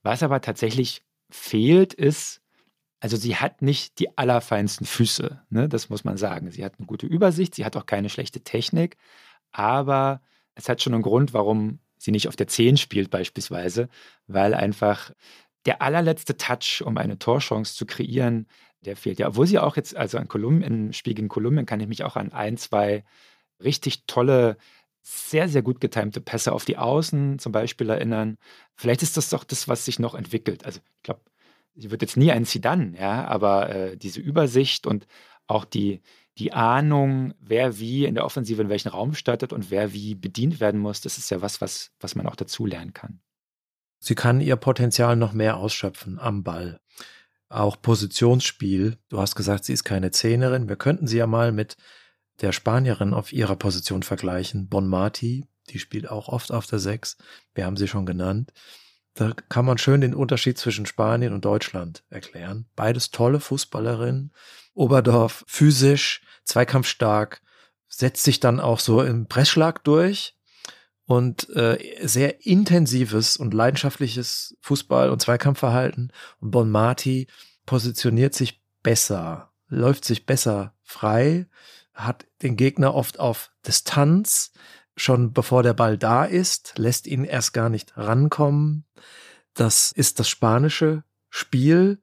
[0.04, 2.42] Was aber tatsächlich fehlt, ist,
[3.06, 5.70] also sie hat nicht die allerfeinsten Füße, ne?
[5.70, 6.50] das muss man sagen.
[6.50, 8.98] Sie hat eine gute Übersicht, sie hat auch keine schlechte Technik,
[9.52, 10.22] aber
[10.56, 13.90] es hat schon einen Grund, warum sie nicht auf der 10 spielt beispielsweise,
[14.26, 15.12] weil einfach
[15.68, 18.48] der allerletzte Touch, um eine Torchance zu kreieren,
[18.82, 19.20] der fehlt.
[19.20, 22.04] Ja, obwohl sie auch jetzt, also an Kolumbien, im Spiel gegen Kolumbien kann ich mich
[22.04, 23.04] auch an ein, zwei
[23.64, 24.58] richtig tolle,
[25.04, 28.40] sehr, sehr gut getimte Pässe auf die Außen zum Beispiel erinnern.
[28.74, 30.66] Vielleicht ist das doch das, was sich noch entwickelt.
[30.66, 31.22] Also ich glaube,
[31.76, 35.08] sie wird jetzt nie ein Zidane, ja, aber äh, diese Übersicht und
[35.48, 36.02] auch die,
[36.38, 40.60] die Ahnung, wer wie in der Offensive in welchen Raum startet und wer wie bedient
[40.60, 43.20] werden muss, das ist ja was, was, was man auch dazu lernen kann.
[44.00, 46.80] Sie kann ihr Potenzial noch mehr ausschöpfen am Ball.
[47.50, 48.98] Auch Positionsspiel.
[49.10, 50.68] Du hast gesagt, sie ist keine Zehnerin.
[50.68, 51.78] Wir könnten sie ja mal mit
[52.42, 54.68] der Spanierin auf ihrer Position vergleichen.
[54.68, 57.18] Bon Marti, die spielt auch oft auf der Sechs.
[57.54, 58.52] Wir haben sie schon genannt.
[59.16, 62.66] Da kann man schön den Unterschied zwischen Spanien und Deutschland erklären.
[62.76, 64.34] Beides tolle Fußballerinnen.
[64.74, 67.42] Oberdorf physisch, zweikampfstark,
[67.88, 70.36] setzt sich dann auch so im Pressschlag durch
[71.06, 76.12] und äh, sehr intensives und leidenschaftliches Fußball- und Zweikampfverhalten.
[76.42, 77.28] Und Bon Marti
[77.66, 81.48] positioniert sich besser, läuft sich besser frei,
[81.94, 84.52] hat den Gegner oft auf Distanz,
[84.96, 88.86] schon bevor der Ball da ist, lässt ihn erst gar nicht rankommen.
[89.54, 92.02] Das ist das spanische Spiel,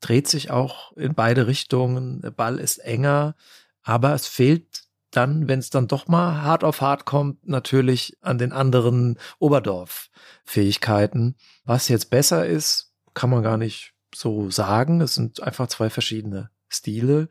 [0.00, 3.34] dreht sich auch in beide Richtungen, der Ball ist enger,
[3.82, 8.38] aber es fehlt dann, wenn es dann doch mal hart auf hart kommt, natürlich an
[8.38, 11.36] den anderen Oberdorf-Fähigkeiten.
[11.64, 15.00] Was jetzt besser ist, kann man gar nicht so sagen.
[15.00, 17.28] Es sind einfach zwei verschiedene Stile.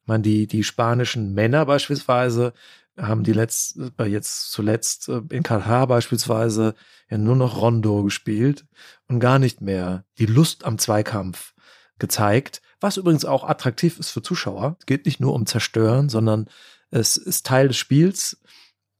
[0.00, 2.52] Ich meine, die, die spanischen Männer beispielsweise
[2.96, 6.74] haben die letzt, jetzt zuletzt äh, in Katar beispielsweise
[7.08, 8.66] ja nur noch Rondo gespielt
[9.08, 11.54] und gar nicht mehr die Lust am Zweikampf
[11.98, 14.76] gezeigt, was übrigens auch attraktiv ist für Zuschauer.
[14.80, 16.48] Es geht nicht nur um Zerstören, sondern
[16.90, 18.42] es ist Teil des Spiels.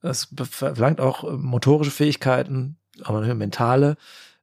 [0.01, 3.97] Es verlangt auch äh, motorische Fähigkeiten, aber mentale.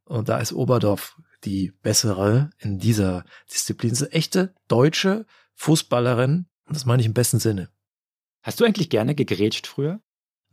[0.04, 3.94] Und da ist Oberdorf die bessere in dieser Disziplin.
[3.94, 6.46] Sie ist eine echte deutsche Fußballerin.
[6.66, 7.70] Und das meine ich im besten Sinne.
[8.42, 10.00] Hast du eigentlich gerne gegrätscht früher?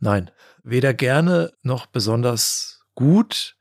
[0.00, 0.30] Nein,
[0.62, 3.56] weder gerne noch besonders gut.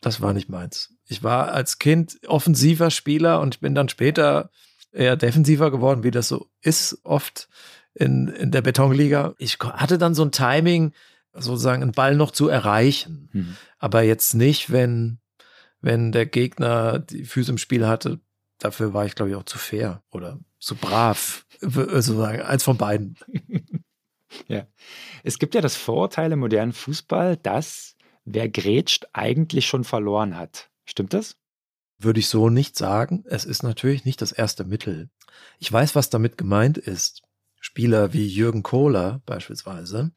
[0.00, 0.94] Das war nicht meins.
[1.06, 4.50] Ich war als Kind offensiver Spieler und ich bin dann später
[4.92, 7.48] eher defensiver geworden, wie das so ist oft
[7.94, 9.34] in, in der Betonliga.
[9.38, 10.92] Ich hatte dann so ein Timing,
[11.32, 13.28] sozusagen einen Ball noch zu erreichen.
[13.32, 13.56] Mhm.
[13.78, 15.18] Aber jetzt nicht, wenn,
[15.80, 18.20] wenn der Gegner die Füße im Spiel hatte.
[18.58, 21.46] Dafür war ich, glaube ich, auch zu fair oder zu brav.
[21.60, 23.16] Sozusagen, eins von beiden.
[24.48, 24.66] ja.
[25.22, 30.70] Es gibt ja das Vorurteil im modernen Fußball, dass wer grätscht, eigentlich schon verloren hat.
[30.84, 31.36] Stimmt das?
[31.98, 33.24] Würde ich so nicht sagen.
[33.26, 35.10] Es ist natürlich nicht das erste Mittel.
[35.58, 37.22] Ich weiß, was damit gemeint ist.
[37.60, 40.12] Spieler wie Jürgen Kohler beispielsweise,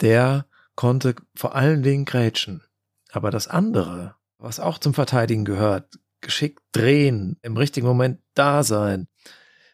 [0.00, 2.62] der konnte vor allen Dingen grätschen.
[3.10, 9.08] Aber das andere, was auch zum Verteidigen gehört, geschickt drehen, im richtigen Moment da sein,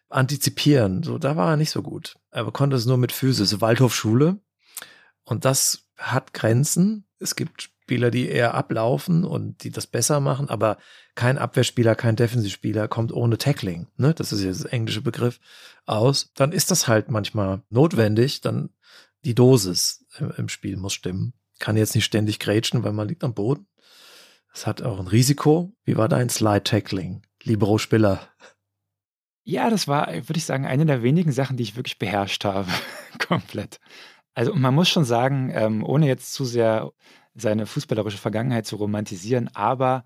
[0.09, 2.16] antizipieren, so, da war er nicht so gut.
[2.30, 4.38] Er konnte es nur mit Physis, Waldhofschule.
[5.24, 7.07] Und das hat Grenzen.
[7.18, 10.78] Es gibt Spieler, die eher ablaufen und die das besser machen, aber
[11.14, 14.14] kein Abwehrspieler, kein Defensivspieler kommt ohne Tackling, ne?
[14.14, 15.38] Das ist jetzt das englische Begriff
[15.85, 16.33] aus.
[16.35, 18.70] Dann ist das halt manchmal notwendig, dann
[19.24, 21.35] die Dosis im, im Spiel muss stimmen.
[21.59, 23.66] Kann jetzt nicht ständig grätschen, weil man liegt am Boden.
[24.54, 25.72] Es hat auch ein Risiko.
[25.84, 28.20] Wie war dein Slide Tackling, Libero Spieler?
[29.42, 32.70] Ja, das war, würde ich sagen, eine der wenigen Sachen, die ich wirklich beherrscht habe.
[33.18, 33.80] Komplett.
[34.32, 36.92] Also man muss schon sagen, ähm, ohne jetzt zu sehr
[37.34, 40.04] seine fußballerische Vergangenheit zu romantisieren, aber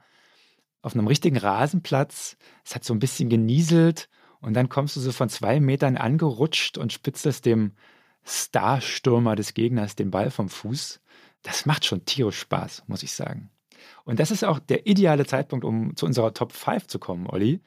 [0.80, 4.08] auf einem richtigen Rasenplatz, es hat so ein bisschen genieselt
[4.40, 7.74] und dann kommst du so von zwei Metern angerutscht und spitzt dem
[8.24, 11.00] Starstürmer des Gegners den Ball vom Fuß.
[11.42, 13.50] Das macht schon tierisch Spaß, muss ich sagen.
[14.04, 17.60] Und das ist auch der ideale Zeitpunkt, um zu unserer Top 5 zu kommen, Olli.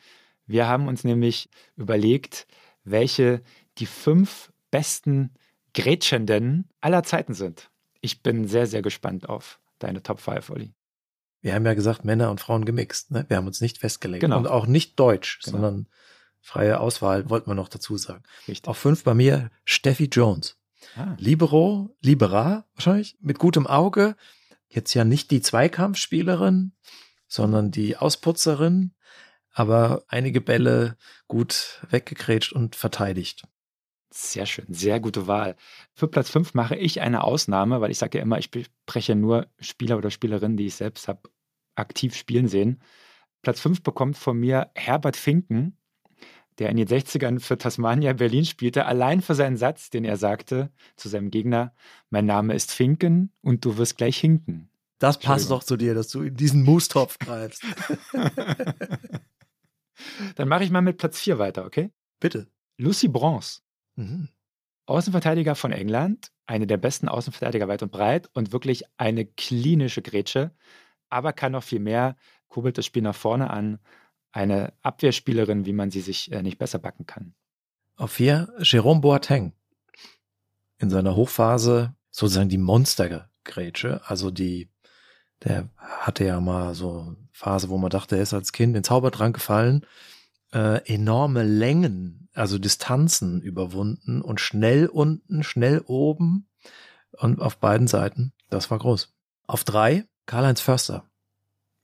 [0.46, 2.48] Wir haben uns nämlich überlegt,
[2.84, 3.42] welche
[3.78, 5.32] die fünf besten
[5.74, 7.70] Gretschenden aller Zeiten sind.
[8.02, 10.74] Ich bin sehr, sehr gespannt auf deine Top 5, Olli.
[11.42, 13.12] Wir haben ja gesagt, Männer und Frauen gemixt.
[13.12, 13.26] Ne?
[13.28, 14.22] Wir haben uns nicht festgelegt.
[14.22, 14.38] Genau.
[14.38, 15.58] Und auch nicht deutsch, genau.
[15.58, 15.88] sondern
[16.40, 18.24] freie Auswahl, wollten wir noch dazu sagen.
[18.48, 18.68] Richtig.
[18.68, 20.58] Auf fünf bei mir Steffi Jones.
[20.96, 21.16] Ah.
[21.18, 24.16] Libero, Libera wahrscheinlich, mit gutem Auge.
[24.74, 26.72] Jetzt ja nicht die Zweikampfspielerin,
[27.28, 28.94] sondern die Ausputzerin,
[29.52, 33.44] aber einige Bälle gut weggekrätscht und verteidigt.
[34.14, 35.58] Sehr schön, sehr gute Wahl.
[35.94, 38.50] Für Platz 5 mache ich eine Ausnahme, weil ich sage ja immer, ich
[38.86, 41.30] spreche nur Spieler oder Spielerinnen, die ich selbst habe
[41.76, 42.82] aktiv spielen sehen.
[43.42, 45.78] Platz 5 bekommt von mir Herbert Finken,
[46.60, 50.72] der in den 60ern für Tasmania Berlin spielte, allein für seinen Satz, den er sagte
[50.96, 51.74] zu seinem Gegner,
[52.10, 54.70] mein Name ist Finken und du wirst gleich hinken.
[55.00, 57.64] Das passt doch zu dir, dass du in diesen Moostopf greifst.
[60.36, 61.90] Dann mache ich mal mit Platz 4 weiter, okay?
[62.20, 62.48] Bitte.
[62.78, 63.62] Lucy Bronze.
[63.96, 64.30] Mhm.
[64.86, 70.52] Außenverteidiger von England, eine der besten Außenverteidiger weit und breit und wirklich eine klinische Grätsche,
[71.10, 72.16] aber kann noch viel mehr,
[72.48, 73.80] kurbelt das Spiel nach vorne an.
[74.32, 77.34] Eine Abwehrspielerin, wie man sie sich äh, nicht besser backen kann.
[77.98, 79.54] Auf vier Jerome Boateng.
[80.78, 84.70] In seiner Hochphase sozusagen die Monstergrätsche, also die,
[85.44, 89.36] der hatte ja mal so Phase, wo man dachte, er ist als Kind in Zaubertrank
[89.36, 89.86] gefallen
[90.54, 96.48] äh, enorme Längen, also Distanzen überwunden und schnell unten, schnell oben
[97.18, 98.34] und auf beiden Seiten.
[98.50, 99.14] Das war groß.
[99.48, 101.06] Auf drei, Karl-Heinz Förster.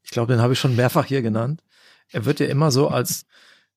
[0.03, 1.63] Ich glaube, den habe ich schon mehrfach hier genannt.
[2.11, 3.25] Er wird ja immer so als,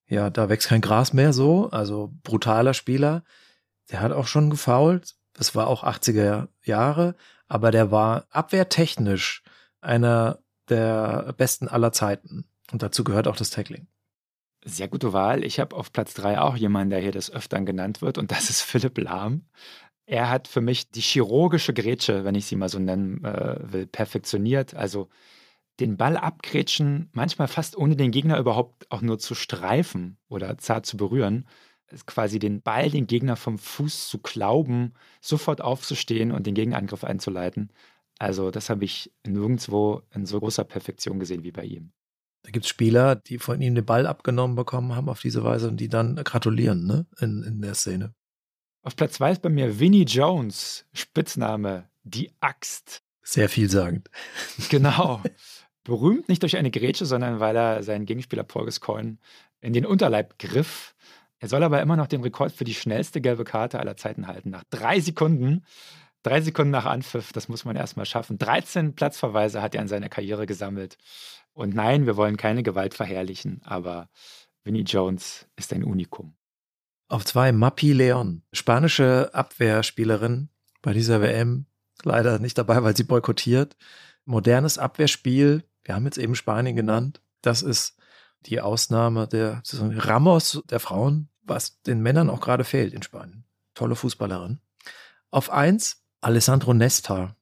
[0.06, 3.24] ja, da wächst kein Gras mehr so, also brutaler Spieler.
[3.90, 5.16] Der hat auch schon gefault.
[5.32, 7.16] Das war auch 80er Jahre,
[7.48, 9.42] aber der war abwehrtechnisch
[9.80, 10.38] einer
[10.68, 12.44] der besten aller Zeiten.
[12.72, 13.86] Und dazu gehört auch das Tackling.
[14.64, 15.44] Sehr gute Wahl.
[15.44, 18.50] Ich habe auf Platz drei auch jemanden, der hier des Öfteren genannt wird, und das
[18.50, 19.46] ist Philipp Lahm.
[20.06, 23.86] Er hat für mich die chirurgische Grätsche, wenn ich sie mal so nennen äh, will,
[23.86, 24.74] perfektioniert.
[24.74, 25.08] Also
[25.80, 30.86] den Ball abgrätschen, manchmal fast ohne den Gegner überhaupt auch nur zu streifen oder zart
[30.86, 31.46] zu berühren.
[32.06, 37.72] Quasi den Ball, den Gegner vom Fuß zu klauben, sofort aufzustehen und den Gegenangriff einzuleiten.
[38.18, 41.92] Also, das habe ich nirgendwo in so großer Perfektion gesehen wie bei ihm.
[42.42, 45.68] Da gibt es Spieler, die von ihm den Ball abgenommen bekommen haben auf diese Weise
[45.68, 47.06] und die dann gratulieren, ne?
[47.18, 48.14] In, in der Szene.
[48.82, 53.02] Auf Platz 2 ist bei mir Vinnie Jones, Spitzname Die Axt.
[53.22, 54.08] Sehr vielsagend.
[54.70, 55.22] Genau.
[55.90, 59.16] Berühmt nicht durch eine Grätsche, sondern weil er seinen Gegenspieler Paul Gascoigne
[59.60, 60.94] in den Unterleib griff.
[61.40, 64.50] Er soll aber immer noch den Rekord für die schnellste gelbe Karte aller Zeiten halten.
[64.50, 65.64] Nach drei Sekunden,
[66.22, 68.38] drei Sekunden nach Anpfiff, das muss man erstmal schaffen.
[68.38, 70.96] 13 Platzverweise hat er in seiner Karriere gesammelt.
[71.54, 74.08] Und nein, wir wollen keine Gewalt verherrlichen, aber
[74.62, 76.36] Winnie Jones ist ein Unikum.
[77.08, 80.50] Auf zwei Mapi Leon, spanische Abwehrspielerin
[80.82, 81.66] bei dieser WM,
[82.04, 83.76] leider nicht dabei, weil sie boykottiert.
[84.24, 87.20] Modernes Abwehrspiel, Wir haben jetzt eben Spanien genannt.
[87.42, 87.96] Das ist
[88.46, 93.44] die Ausnahme der Ramos der Frauen, was den Männern auch gerade fehlt in Spanien.
[93.74, 94.60] Tolle Fußballerin.
[95.30, 97.36] Auf eins Alessandro Nesta,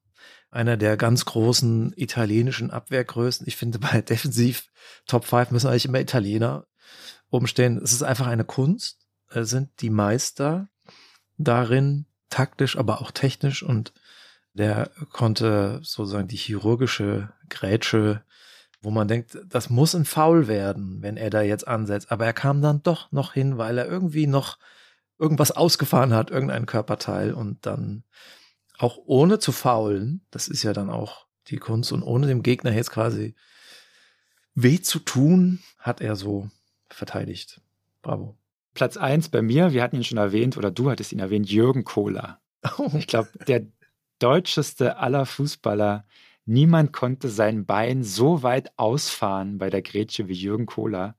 [0.51, 3.46] einer der ganz großen italienischen Abwehrgrößen.
[3.46, 4.68] Ich finde, bei Defensiv
[5.07, 6.66] Top 5 müssen eigentlich immer Italiener
[7.31, 7.79] umstehen.
[7.83, 9.07] Es ist einfach eine Kunst.
[9.31, 10.68] Es sind die Meister
[11.37, 13.92] darin, taktisch, aber auch technisch und
[14.55, 18.22] der konnte sozusagen die chirurgische Grätsche,
[18.80, 22.12] wo man denkt, das muss ein Foul werden, wenn er da jetzt ansetzt.
[22.12, 24.58] Aber er kam dann doch noch hin, weil er irgendwie noch
[25.18, 28.04] irgendwas ausgefahren hat, irgendein Körperteil und dann
[28.78, 32.72] auch ohne zu faulen, das ist ja dann auch die Kunst und ohne dem Gegner
[32.72, 33.34] jetzt quasi
[34.54, 36.48] weh zu tun, hat er so
[36.88, 37.60] verteidigt.
[38.02, 38.36] Bravo.
[38.74, 41.84] Platz 1 bei mir, wir hatten ihn schon erwähnt, oder du hattest ihn erwähnt, Jürgen
[41.84, 42.40] Kohler.
[42.78, 42.90] Oh.
[42.96, 43.66] Ich glaube, der
[44.18, 46.04] deutscheste aller Fußballer.
[46.50, 51.14] Niemand konnte sein Bein so weit ausfahren bei der Grätsche wie Jürgen Kohler.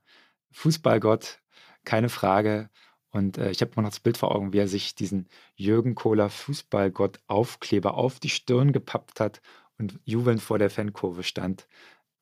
[0.49, 1.39] Fußballgott,
[1.85, 2.71] keine Frage.
[3.11, 5.93] Und äh, ich habe immer noch das Bild vor Augen, wie er sich diesen Jürgen
[5.93, 9.39] Kohler Fußballgott Aufkleber auf die Stirn gepappt hat
[9.77, 11.67] und jubelnd vor der Fankurve stand.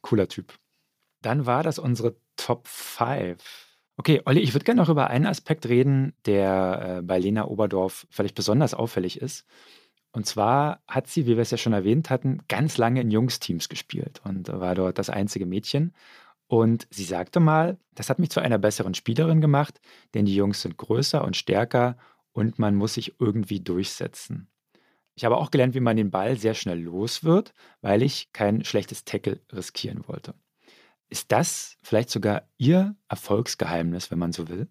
[0.02, 0.60] Cooler Typ.
[1.22, 3.42] Dann war das unsere Top 5.
[3.96, 8.06] Okay, Olli, ich würde gerne noch über einen Aspekt reden, der äh, bei Lena Oberdorf
[8.10, 9.46] vielleicht besonders auffällig ist.
[10.18, 13.70] Und zwar hat sie, wie wir es ja schon erwähnt hatten, ganz lange in Jungsteams
[13.70, 15.94] gespielt und war dort das einzige Mädchen.
[16.48, 19.80] Und sie sagte mal, das hat mich zu einer besseren Spielerin gemacht,
[20.16, 21.98] denn die Jungs sind größer und stärker
[22.32, 24.50] und man muss sich irgendwie durchsetzen.
[25.14, 28.64] Ich habe auch gelernt, wie man den Ball sehr schnell los wird, weil ich kein
[28.64, 30.34] schlechtes Tackle riskieren wollte.
[31.10, 34.68] Ist das vielleicht sogar Ihr Erfolgsgeheimnis, wenn man so will?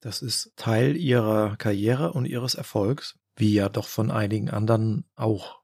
[0.00, 5.60] Das ist Teil Ihrer Karriere und Ihres Erfolgs, wie ja doch von einigen anderen auch.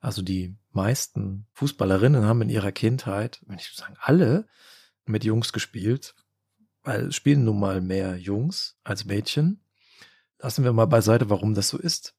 [0.00, 4.46] Also die meisten Fußballerinnen haben in ihrer Kindheit, wenn ich sagen, alle
[5.04, 6.14] mit Jungs gespielt,
[6.82, 9.60] weil es spielen nun mal mehr Jungs als Mädchen.
[10.38, 12.16] Lassen wir mal beiseite, warum das so ist.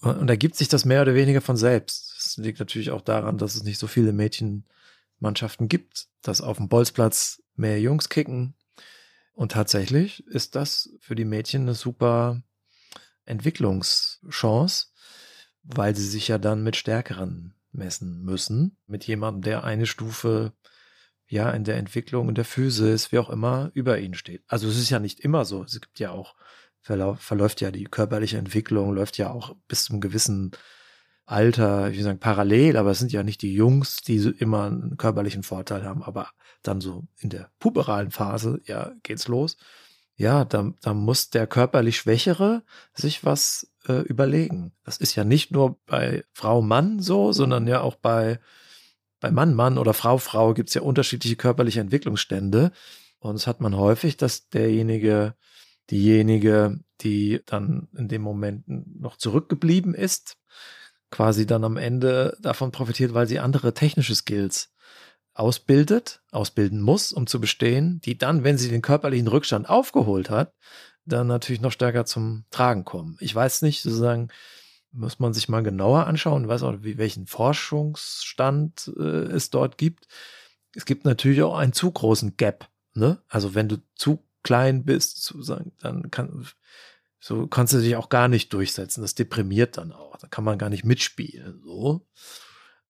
[0.00, 2.14] Und da gibt sich das mehr oder weniger von selbst.
[2.16, 6.68] Das liegt natürlich auch daran, dass es nicht so viele Mädchenmannschaften gibt, dass auf dem
[6.68, 8.54] Bolzplatz mehr Jungs kicken.
[9.32, 12.42] Und tatsächlich ist das für die Mädchen eine super
[13.26, 14.86] Entwicklungschance,
[15.62, 18.76] weil sie sich ja dann mit Stärkeren messen müssen.
[18.86, 20.52] Mit jemandem, der eine Stufe
[21.26, 24.44] ja in der Entwicklung, in der Physis, wie auch immer, über ihnen steht.
[24.46, 25.64] Also es ist ja nicht immer so.
[25.64, 26.34] Es gibt ja auch,
[26.80, 30.52] verläuft ja die körperliche Entwicklung, läuft ja auch bis zum gewissen
[31.26, 34.98] Alter, ich will sagen, parallel, aber es sind ja nicht die Jungs, die immer einen
[34.98, 36.28] körperlichen Vorteil haben, aber
[36.62, 39.56] dann so in der puberalen Phase, ja, geht's los.
[40.16, 42.62] Ja, da, da muss der körperlich Schwächere
[42.94, 44.72] sich was äh, überlegen.
[44.84, 48.38] Das ist ja nicht nur bei Frau Mann so, sondern ja auch bei,
[49.20, 52.70] bei Mann Mann oder Frau Frau gibt es ja unterschiedliche körperliche Entwicklungsstände.
[53.18, 55.34] Und es hat man häufig, dass derjenige,
[55.90, 60.36] diejenige, die dann in dem Moment noch zurückgeblieben ist,
[61.10, 64.73] quasi dann am Ende davon profitiert, weil sie andere technische Skills
[65.34, 70.54] ausbildet, ausbilden muss, um zu bestehen, die dann, wenn sie den körperlichen Rückstand aufgeholt hat,
[71.04, 73.16] dann natürlich noch stärker zum Tragen kommen.
[73.20, 74.28] Ich weiß nicht, sozusagen,
[74.92, 80.06] muss man sich mal genauer anschauen, weiß auch, wie, welchen Forschungsstand äh, es dort gibt.
[80.74, 82.68] Es gibt natürlich auch einen zu großen Gap.
[82.94, 83.20] Ne?
[83.28, 86.46] Also wenn du zu klein bist, sozusagen, dann kann,
[87.18, 89.02] so kannst du dich auch gar nicht durchsetzen.
[89.02, 90.16] Das deprimiert dann auch.
[90.18, 91.60] Da kann man gar nicht mitspielen.
[91.64, 92.06] So.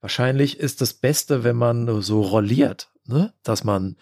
[0.05, 3.33] Wahrscheinlich ist das Beste, wenn man so rolliert, ne?
[3.43, 3.97] dass man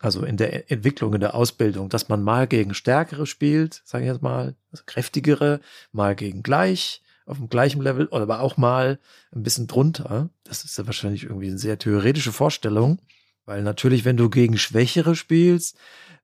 [0.00, 4.10] also in der Entwicklung, in der Ausbildung, dass man mal gegen Stärkere spielt, sage ich
[4.10, 5.60] jetzt mal, also kräftigere,
[5.92, 8.98] mal gegen gleich, auf dem gleichen Level, oder aber auch mal
[9.30, 10.28] ein bisschen drunter.
[10.42, 12.98] Das ist ja wahrscheinlich irgendwie eine sehr theoretische Vorstellung,
[13.44, 15.76] weil natürlich, wenn du gegen Schwächere spielst,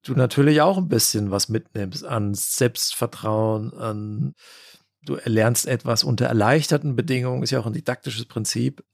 [0.03, 4.35] du natürlich auch ein bisschen was mitnimmst an Selbstvertrauen, an
[5.03, 8.85] du erlernst etwas unter erleichterten Bedingungen, ist ja auch ein didaktisches Prinzip.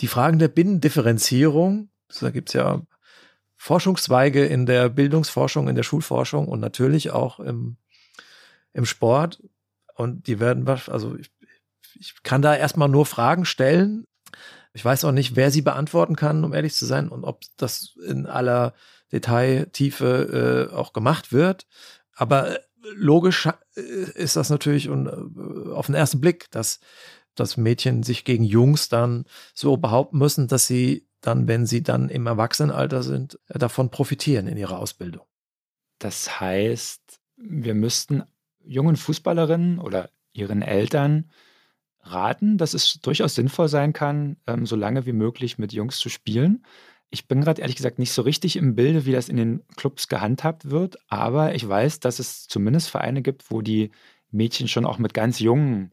[0.00, 1.88] Die Fragen der Binnendifferenzierung,
[2.20, 2.82] da gibt es ja
[3.56, 7.76] Forschungszweige in der Bildungsforschung, in der Schulforschung und natürlich auch im,
[8.72, 9.42] im Sport.
[9.94, 11.30] Und die werden, also ich,
[11.94, 14.06] ich kann da erstmal nur Fragen stellen.
[14.72, 17.96] Ich weiß auch nicht, wer sie beantworten kann, um ehrlich zu sein, und ob das
[18.04, 18.74] in aller
[19.12, 21.66] Detailtiefe äh, auch gemacht wird.
[22.16, 22.58] Aber
[22.94, 23.80] logisch äh,
[24.14, 26.80] ist das natürlich und äh, auf den ersten Blick, dass,
[27.34, 29.24] dass Mädchen sich gegen Jungs dann
[29.54, 34.46] so behaupten müssen, dass sie dann, wenn sie dann im Erwachsenenalter sind, äh, davon profitieren
[34.46, 35.24] in ihrer Ausbildung.
[35.98, 38.24] Das heißt, wir müssten
[38.64, 41.30] jungen Fußballerinnen oder ihren Eltern
[42.00, 46.08] raten, dass es durchaus sinnvoll sein kann, ähm, so lange wie möglich mit Jungs zu
[46.08, 46.64] spielen.
[47.14, 50.08] Ich bin gerade ehrlich gesagt nicht so richtig im Bilde, wie das in den Clubs
[50.08, 53.92] gehandhabt wird, aber ich weiß, dass es zumindest Vereine gibt, wo die
[54.32, 55.92] Mädchen schon auch mit ganz jungen,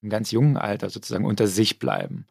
[0.00, 2.26] im ganz jungen Alter sozusagen unter sich bleiben.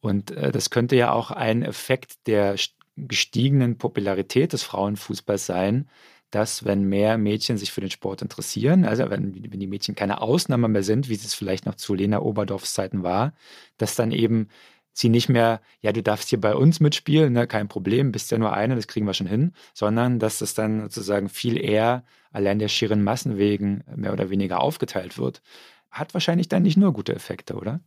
[0.00, 2.56] Und äh, das könnte ja auch ein Effekt der
[2.96, 5.86] gestiegenen Popularität des Frauenfußballs sein,
[6.30, 10.22] dass wenn mehr Mädchen sich für den Sport interessieren, also wenn, wenn die Mädchen keine
[10.22, 13.34] Ausnahme mehr sind, wie es vielleicht noch zu Lena Oberdorfs Zeiten war,
[13.76, 14.48] dass dann eben
[14.92, 18.38] sie nicht mehr, ja, du darfst hier bei uns mitspielen, ne, kein Problem, bist ja
[18.38, 22.58] nur eine, das kriegen wir schon hin, sondern dass das dann sozusagen viel eher allein
[22.58, 25.42] der schieren Massen wegen mehr oder weniger aufgeteilt wird.
[25.90, 27.80] Hat wahrscheinlich dann nicht nur gute Effekte, oder?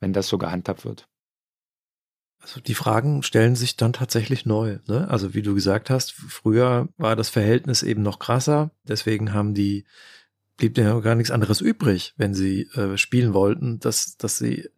[0.00, 1.08] Wenn das so gehandhabt wird.
[2.40, 4.78] Also die Fragen stellen sich dann tatsächlich neu.
[4.86, 5.08] Ne?
[5.10, 8.70] Also wie du gesagt hast, früher war das Verhältnis eben noch krasser.
[8.84, 9.84] Deswegen haben die
[10.56, 14.68] blieb ja gar nichts anderes übrig, wenn sie äh, spielen wollten, dass dass sie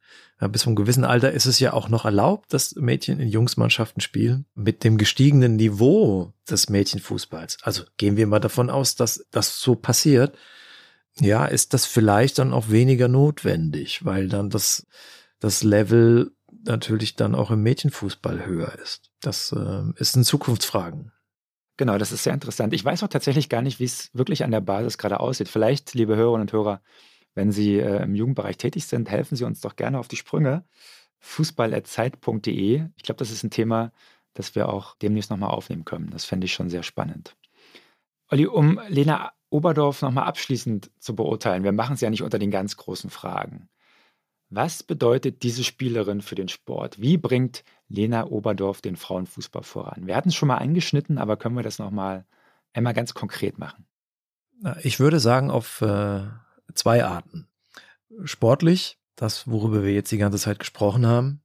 [0.48, 4.46] bis zum gewissen Alter ist es ja auch noch erlaubt, dass Mädchen in Jungsmannschaften spielen.
[4.54, 7.58] Mit dem gestiegenen Niveau des Mädchenfußballs.
[7.62, 10.36] Also gehen wir mal davon aus, dass das so passiert.
[11.20, 14.86] Ja, ist das vielleicht dann auch weniger notwendig, weil dann das
[15.42, 16.32] das Level
[16.64, 19.10] natürlich dann auch im Mädchenfußball höher ist.
[19.20, 21.12] Das äh, ist ein Zukunftsfragen.
[21.76, 22.72] Genau, das ist sehr interessant.
[22.72, 25.48] Ich weiß auch tatsächlich gar nicht, wie es wirklich an der Basis gerade aussieht.
[25.48, 26.80] Vielleicht, liebe Hörerinnen und Hörer,
[27.34, 30.64] wenn Sie äh, im Jugendbereich tätig sind, helfen Sie uns doch gerne auf die Sprünge.
[31.20, 32.86] Fußball.zeit.de.
[32.96, 33.92] Ich glaube, das ist ein Thema,
[34.34, 36.10] das wir auch demnächst nochmal aufnehmen können.
[36.10, 37.36] Das fände ich schon sehr spannend.
[38.28, 42.50] Olli, um Lena Oberdorf nochmal abschließend zu beurteilen, wir machen es ja nicht unter den
[42.50, 43.68] ganz großen Fragen.
[44.48, 47.00] Was bedeutet diese Spielerin für den Sport?
[47.00, 50.06] Wie bringt Lena Oberdorf den Frauenfußball voran?
[50.06, 52.26] Wir hatten es schon mal angeschnitten, aber können wir das nochmal
[52.72, 53.86] einmal ganz konkret machen?
[54.82, 56.24] Ich würde sagen, auf äh,
[56.74, 57.48] zwei Arten.
[58.24, 61.42] Sportlich, das, worüber wir jetzt die ganze Zeit gesprochen haben.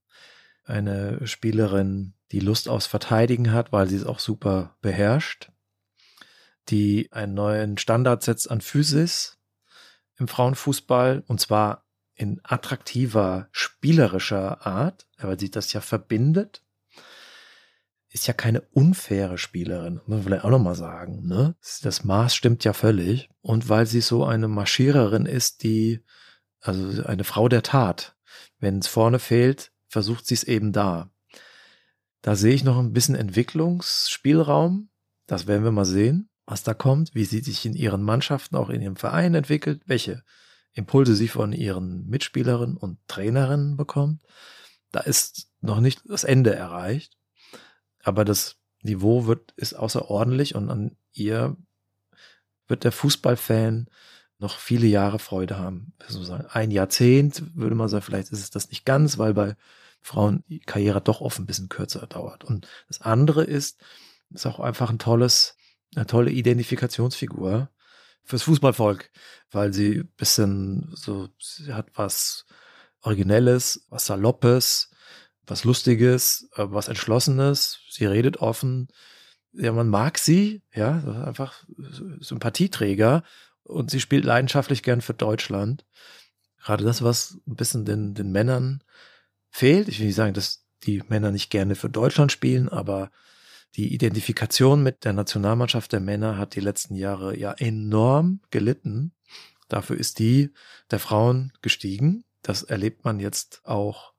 [0.63, 5.51] Eine Spielerin, die Lust aufs Verteidigen hat, weil sie es auch super beherrscht.
[6.69, 9.37] Die einen neuen Standard setzt an Physis
[10.17, 16.63] im Frauenfußball und zwar in attraktiver, spielerischer Art, weil sie das ja verbindet.
[18.09, 21.27] Ist ja keine unfaire Spielerin, muss man vielleicht auch nochmal sagen.
[21.27, 21.55] Ne?
[21.81, 23.29] Das Maß stimmt ja völlig.
[23.41, 26.03] Und weil sie so eine Marschiererin ist, die,
[26.61, 28.15] also eine Frau der Tat.
[28.59, 31.11] Wenn es vorne fehlt, versucht sie es eben da.
[32.21, 34.89] Da sehe ich noch ein bisschen Entwicklungsspielraum.
[35.27, 38.69] Das werden wir mal sehen, was da kommt, wie sie sich in ihren Mannschaften, auch
[38.69, 40.23] in ihrem Verein entwickelt, welche
[40.73, 44.21] Impulse sie von ihren Mitspielerinnen und Trainerinnen bekommt.
[44.91, 47.16] Da ist noch nicht das Ende erreicht,
[48.07, 51.57] aber das Niveau wird, ist außerordentlich und an ihr
[52.67, 53.87] wird der Fußballfan
[54.39, 55.93] noch viele Jahre Freude haben.
[56.49, 59.55] Ein Jahrzehnt würde man sagen, vielleicht ist es das nicht ganz, weil bei
[60.01, 62.43] Frauen die Karriere doch oft ein bisschen kürzer dauert.
[62.43, 63.81] Und das andere ist,
[64.29, 65.57] ist auch einfach ein tolles,
[65.95, 67.69] eine tolle Identifikationsfigur
[68.23, 69.09] fürs Fußballvolk,
[69.51, 72.45] weil sie bisschen so, sie hat was
[73.01, 74.91] Originelles, was Saloppes,
[75.47, 77.79] was Lustiges, äh, was Entschlossenes.
[77.89, 78.89] Sie redet offen.
[79.53, 81.63] Ja, man mag sie, ja, einfach
[82.19, 83.23] Sympathieträger
[83.63, 85.85] und sie spielt leidenschaftlich gern für Deutschland.
[86.61, 88.83] Gerade das, was ein bisschen den, den Männern
[89.49, 89.87] fehlt.
[89.87, 93.09] Ich will nicht sagen, dass die Männer nicht gerne für Deutschland spielen, aber
[93.75, 99.13] die Identifikation mit der Nationalmannschaft der Männer hat die letzten Jahre ja enorm gelitten.
[99.69, 100.51] Dafür ist die
[100.91, 102.23] der Frauen gestiegen.
[102.41, 104.13] Das erlebt man jetzt auch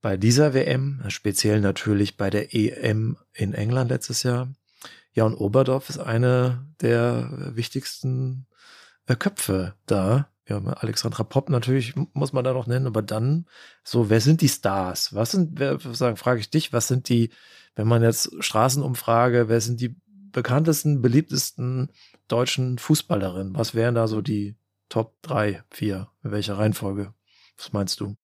[0.00, 4.52] bei dieser WM, speziell natürlich bei der EM in England letztes Jahr.
[5.12, 8.46] Ja, und Oberdorf ist eine der wichtigsten
[9.06, 10.28] äh, Köpfe da.
[10.48, 13.46] Ja, Alexandra Popp natürlich muss man da noch nennen, aber dann
[13.84, 15.14] so, wer sind die Stars?
[15.14, 17.30] Was sind, wer, sagen, frage ich dich, was sind die
[17.74, 21.90] wenn man jetzt Straßenumfrage, wer sind die bekanntesten, beliebtesten
[22.28, 23.56] deutschen Fußballerinnen?
[23.56, 24.56] Was wären da so die
[24.88, 26.08] Top 3, 4?
[26.24, 27.14] In welcher Reihenfolge?
[27.56, 28.16] Was meinst du?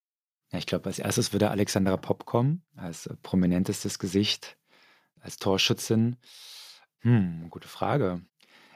[0.53, 4.57] Ja, ich glaube, als erstes würde Alexandra Popp kommen, als prominentestes Gesicht,
[5.21, 6.17] als Torschützin.
[7.01, 8.23] Hm, gute Frage.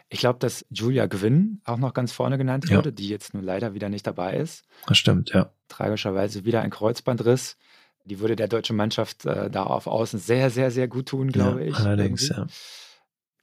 [0.08, 2.76] Ich glaube, dass Julia Gwynn auch noch ganz vorne genannt ja.
[2.76, 4.64] wurde, die jetzt nun leider wieder nicht dabei ist.
[4.86, 5.52] Das stimmt, ja.
[5.68, 7.56] Tragischerweise wieder ein Kreuzbandriss.
[8.04, 11.60] Die würde der deutschen Mannschaft äh, da auf Außen sehr, sehr, sehr gut tun, glaube
[11.60, 11.76] ja, ich.
[11.76, 12.40] Allerdings, irgendwie.
[12.40, 12.56] ja.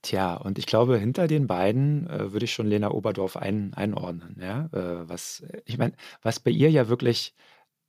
[0.02, 4.36] Tja, und ich glaube, hinter den beiden äh, würde ich schon Lena Oberdorf ein, einordnen.
[4.40, 4.70] Ja?
[4.74, 7.34] Äh, was, ich meine, was bei ihr ja wirklich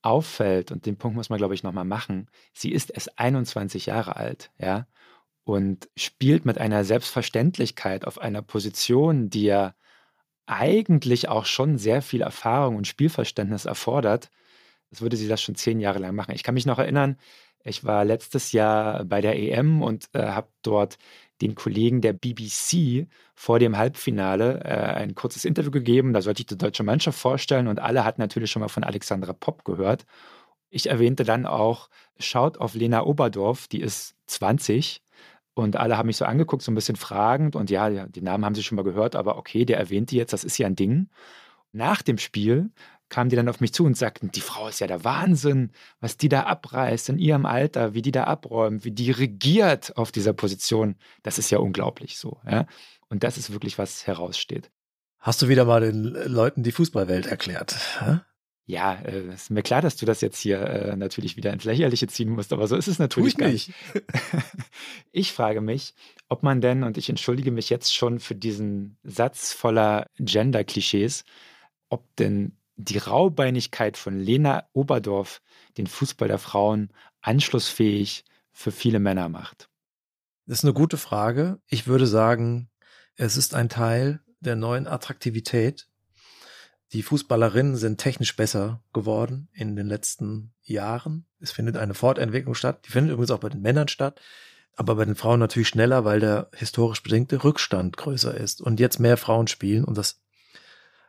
[0.03, 4.17] auffällt, und den Punkt muss man, glaube ich, nochmal machen, sie ist erst 21 Jahre
[4.17, 4.87] alt, ja,
[5.45, 9.75] und spielt mit einer Selbstverständlichkeit auf einer Position, die ja
[10.47, 14.31] eigentlich auch schon sehr viel Erfahrung und Spielverständnis erfordert,
[14.91, 16.35] als würde sie das schon zehn Jahre lang machen.
[16.35, 17.19] Ich kann mich noch erinnern,
[17.65, 20.99] ich war letztes Jahr bei der EM und äh, habe dort
[21.41, 26.13] den Kollegen der BBC vor dem Halbfinale äh, ein kurzes Interview gegeben.
[26.13, 29.33] Da sollte ich die deutsche Mannschaft vorstellen und alle hatten natürlich schon mal von Alexandra
[29.33, 30.05] Popp gehört.
[30.71, 35.03] Ich erwähnte dann auch, schaut auf Lena Oberdorf, die ist 20
[35.55, 38.55] und alle haben mich so angeguckt, so ein bisschen fragend und ja, den Namen haben
[38.55, 41.09] sie schon mal gehört, aber okay, der erwähnt die jetzt, das ist ja ein Ding.
[41.73, 42.71] Nach dem Spiel
[43.09, 46.17] kamen die dann auf mich zu und sagten, die Frau ist ja der Wahnsinn, was
[46.17, 50.33] die da abreißt in ihrem Alter, wie die da abräumt, wie die regiert auf dieser
[50.33, 50.97] Position.
[51.23, 52.39] Das ist ja unglaublich so.
[52.49, 52.67] Ja?
[53.09, 54.71] Und das ist wirklich, was heraussteht.
[55.19, 57.77] Hast du wieder mal den Leuten die Fußballwelt erklärt?
[58.01, 58.21] Hä?
[58.67, 62.07] Ja, äh, ist mir klar, dass du das jetzt hier äh, natürlich wieder ins Lächerliche
[62.07, 63.73] ziehen musst, aber so ist es natürlich tu ich nicht.
[65.11, 65.95] ich frage mich,
[66.29, 71.25] ob man denn, und ich entschuldige mich jetzt schon für diesen Satz voller Gender-Klischees,
[71.89, 75.43] ob denn die Raubeinigkeit von Lena Oberdorf
[75.77, 79.69] den Fußball der Frauen anschlussfähig für viele Männer macht?
[80.47, 81.61] Das ist eine gute Frage.
[81.67, 82.71] Ich würde sagen,
[83.17, 85.89] es ist ein Teil der neuen Attraktivität.
[86.93, 91.27] Die Fußballerinnen sind technisch besser geworden in den letzten Jahren.
[91.41, 92.87] Es findet eine Fortentwicklung statt.
[92.87, 94.21] Die findet übrigens auch bei den Männern statt,
[94.77, 99.01] aber bei den Frauen natürlich schneller, weil der historisch bedingte Rückstand größer ist und jetzt
[99.01, 100.23] mehr Frauen spielen und das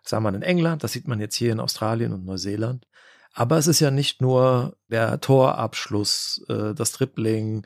[0.04, 2.86] sah man in England, das sieht man jetzt hier in Australien und Neuseeland.
[3.34, 7.66] Aber es ist ja nicht nur der Torabschluss, äh, das Tripling,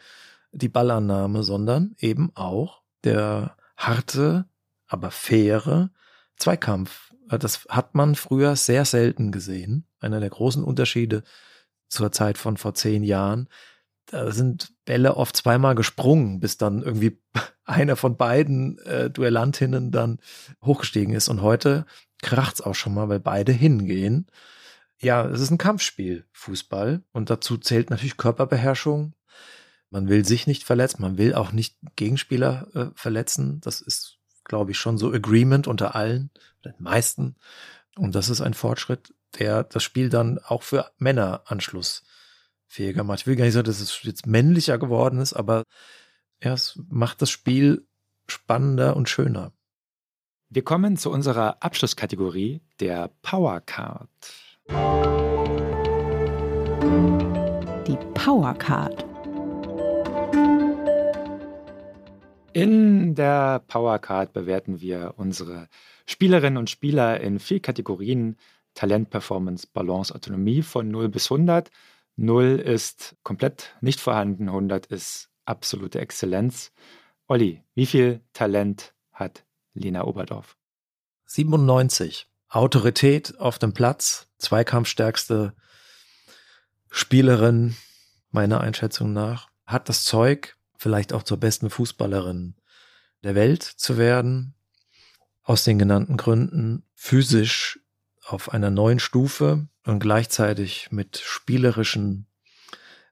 [0.51, 4.45] die Ballannahme, sondern eben auch der harte,
[4.87, 5.89] aber faire
[6.37, 7.13] Zweikampf.
[7.29, 9.87] Äh, das hat man früher sehr selten gesehen.
[9.99, 11.23] Einer der großen Unterschiede
[11.87, 13.47] zur Zeit von vor zehn Jahren.
[14.07, 17.19] Da sind Bälle oft zweimal gesprungen, bis dann irgendwie
[17.65, 20.19] einer von beiden äh, Duellantinnen dann
[20.63, 21.29] hochgestiegen ist.
[21.29, 21.85] Und heute
[22.23, 24.27] kracht's auch schon mal, weil beide hingehen.
[24.99, 27.03] Ja, es ist ein Kampfspiel, Fußball.
[27.11, 29.13] Und dazu zählt natürlich Körperbeherrschung.
[29.91, 33.61] Man will sich nicht verletzen, man will auch nicht Gegenspieler äh, verletzen.
[33.61, 36.31] Das ist, glaube ich, schon so Agreement unter allen,
[36.65, 37.35] den meisten.
[37.95, 43.21] Und das ist ein Fortschritt, der das Spiel dann auch für Männer anschlussfähiger macht.
[43.21, 45.63] Ich will gar nicht sagen, dass es jetzt männlicher geworden ist, aber
[46.41, 47.85] ja, es macht das Spiel
[48.27, 49.51] spannender und schöner.
[50.55, 54.07] Wir kommen zu unserer Abschlusskategorie, der Power Card.
[57.87, 59.03] Die Power Card.
[62.53, 65.69] In der Power Card bewerten wir unsere
[66.05, 68.37] Spielerinnen und Spieler in vier Kategorien:
[68.75, 71.71] Talent, Performance, Balance, Autonomie von 0 bis 100.
[72.15, 76.71] 0 ist komplett nicht vorhanden, 100 ist absolute Exzellenz.
[77.27, 79.43] Olli, wie viel Talent hat
[79.73, 80.55] Lena Oberdorf.
[81.25, 82.27] 97.
[82.49, 85.55] Autorität auf dem Platz, zweikampfstärkste
[86.89, 87.75] Spielerin
[88.29, 92.55] meiner Einschätzung nach, hat das Zeug, vielleicht auch zur besten Fußballerin
[93.23, 94.55] der Welt zu werden,
[95.43, 97.79] aus den genannten Gründen physisch
[98.25, 102.27] auf einer neuen Stufe und gleichzeitig mit spielerischen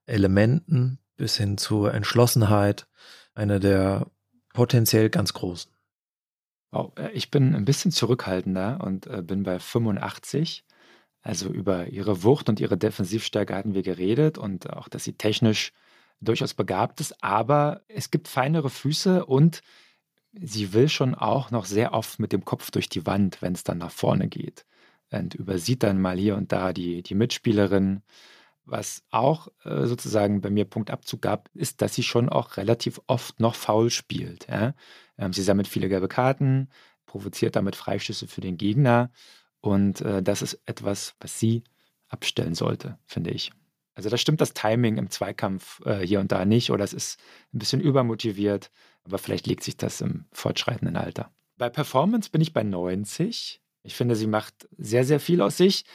[0.05, 2.88] Elementen bis hin zur Entschlossenheit
[3.34, 4.07] einer der
[4.53, 5.70] potenziell ganz großen.
[6.72, 10.63] Wow, äh, ich bin ein bisschen zurückhaltender und äh, bin bei 85.
[11.22, 15.72] Also über ihre Wucht und ihre Defensivstärke hatten wir geredet und auch, dass sie technisch
[16.22, 17.24] durchaus begabt ist.
[17.24, 19.61] Aber es gibt feinere Füße und
[20.34, 23.63] sie will schon auch noch sehr oft mit dem Kopf durch die Wand, wenn es
[23.63, 24.65] dann nach vorne geht.
[25.11, 28.01] Und übersieht dann mal hier und da die, die Mitspielerin.
[28.65, 33.39] Was auch äh, sozusagen bei mir Punktabzug gab, ist, dass sie schon auch relativ oft
[33.39, 34.47] noch faul spielt.
[34.47, 34.76] Ja?
[35.22, 36.67] Ähm, sie sammelt viele gelbe Karten,
[37.05, 39.11] provoziert damit Freischüsse für den Gegner.
[39.61, 41.63] Und äh, das ist etwas, was sie
[42.09, 43.51] abstellen sollte, finde ich.
[43.93, 47.19] Also da stimmt das Timing im Zweikampf äh, hier und da nicht oder es ist
[47.53, 48.72] ein bisschen übermotiviert,
[49.03, 51.32] aber vielleicht legt sich das im fortschreitenden Alter.
[51.57, 53.61] Bei Performance bin ich bei 90.
[53.84, 55.86] Ich finde, sie macht sehr, sehr viel aus sich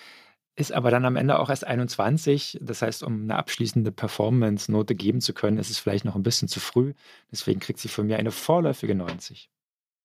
[0.57, 2.59] ist aber dann am Ende auch erst 21.
[2.63, 6.49] Das heißt, um eine abschließende Performance-Note geben zu können, ist es vielleicht noch ein bisschen
[6.49, 6.95] zu früh.
[7.31, 9.51] Deswegen kriegt sie von mir eine vorläufige 90.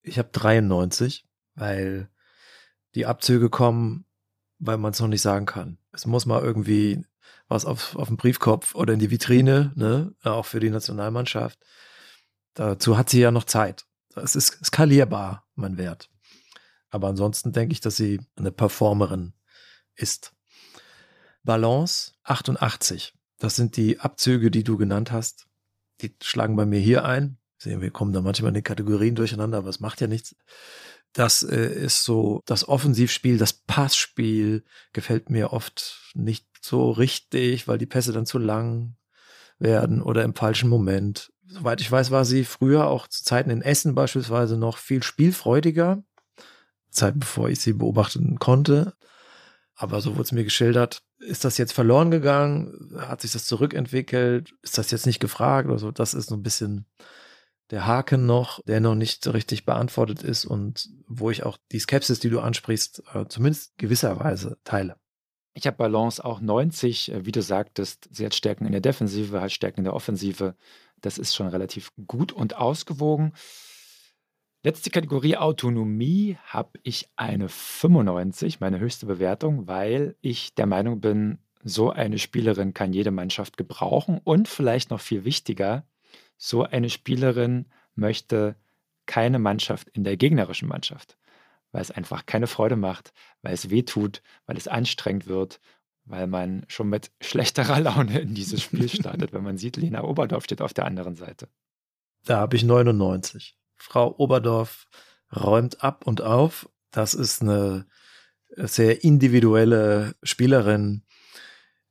[0.03, 1.25] Ich habe 93,
[1.55, 2.09] weil
[2.95, 4.05] die Abzüge kommen,
[4.59, 5.77] weil man es noch nicht sagen kann.
[5.93, 7.05] Es muss mal irgendwie
[7.47, 11.59] was auf, auf den Briefkopf oder in die Vitrine, ne, auch für die Nationalmannschaft.
[12.55, 13.85] Dazu hat sie ja noch Zeit.
[14.15, 16.09] Es ist skalierbar, mein Wert.
[16.89, 19.33] Aber ansonsten denke ich, dass sie eine Performerin
[19.95, 20.33] ist.
[21.43, 23.13] Balance 88.
[23.39, 25.47] Das sind die Abzüge, die du genannt hast.
[26.01, 27.37] Die schlagen bei mir hier ein.
[27.57, 30.35] Sehen, wir kommen da manchmal in den Kategorien durcheinander, aber es macht ja nichts.
[31.13, 34.63] Das äh, ist so das Offensivspiel, das Passspiel
[34.93, 38.95] gefällt mir oft nicht so richtig, weil die Pässe dann zu lang
[39.59, 41.31] werden oder im falschen Moment.
[41.45, 46.03] Soweit ich weiß, war sie früher auch zu Zeiten in Essen beispielsweise noch viel spielfreudiger.
[46.89, 48.93] Zeit bevor ich sie beobachten konnte.
[49.81, 51.01] Aber so wurde es mir geschildert.
[51.17, 52.95] Ist das jetzt verloren gegangen?
[52.99, 54.53] Hat sich das zurückentwickelt?
[54.61, 55.91] Ist das jetzt nicht gefragt oder?
[55.91, 56.85] Das ist so ein bisschen
[57.71, 62.19] der Haken noch, der noch nicht richtig beantwortet ist und wo ich auch die Skepsis,
[62.19, 64.97] die du ansprichst, äh, zumindest gewisserweise teile.
[65.55, 68.07] Ich habe Balance auch 90, äh, wie du sagtest.
[68.11, 70.55] Sie hat Stärken in der Defensive, hat Stärken in der Offensive.
[70.99, 73.33] Das ist schon relativ gut und ausgewogen.
[74.63, 81.39] Letzte Kategorie Autonomie habe ich eine 95, meine höchste Bewertung, weil ich der Meinung bin,
[81.63, 85.83] so eine Spielerin kann jede Mannschaft gebrauchen und vielleicht noch viel wichtiger,
[86.37, 88.55] so eine Spielerin möchte
[89.07, 91.17] keine Mannschaft in der gegnerischen Mannschaft,
[91.71, 95.59] weil es einfach keine Freude macht, weil es weh tut, weil es anstrengend wird,
[96.05, 100.43] weil man schon mit schlechterer Laune in dieses Spiel startet, wenn man sieht, Lena Oberdorf
[100.43, 101.49] steht auf der anderen Seite.
[102.25, 103.57] Da habe ich 99.
[103.81, 104.87] Frau Oberdorf
[105.35, 106.69] räumt ab und auf.
[106.91, 107.87] Das ist eine
[108.55, 111.03] sehr individuelle Spielerin,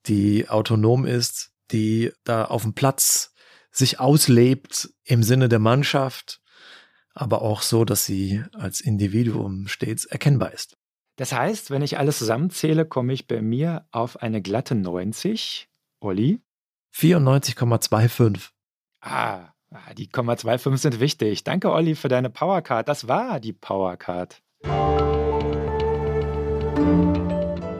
[0.06, 3.34] die autonom ist, die da auf dem Platz
[3.70, 6.40] sich auslebt im Sinne der Mannschaft,
[7.14, 10.76] aber auch so, dass sie als Individuum stets erkennbar ist.
[11.16, 15.68] Das heißt, wenn ich alles zusammenzähle, komme ich bei mir auf eine glatte 90.
[16.00, 16.40] Olli?
[16.94, 18.50] 94,25.
[19.00, 21.44] Ah, Ah, die 0,25 sind wichtig.
[21.44, 22.88] Danke, Olli, für deine Powercard.
[22.88, 24.42] Das war die Powercard.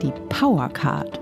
[0.01, 1.21] Die Powercard.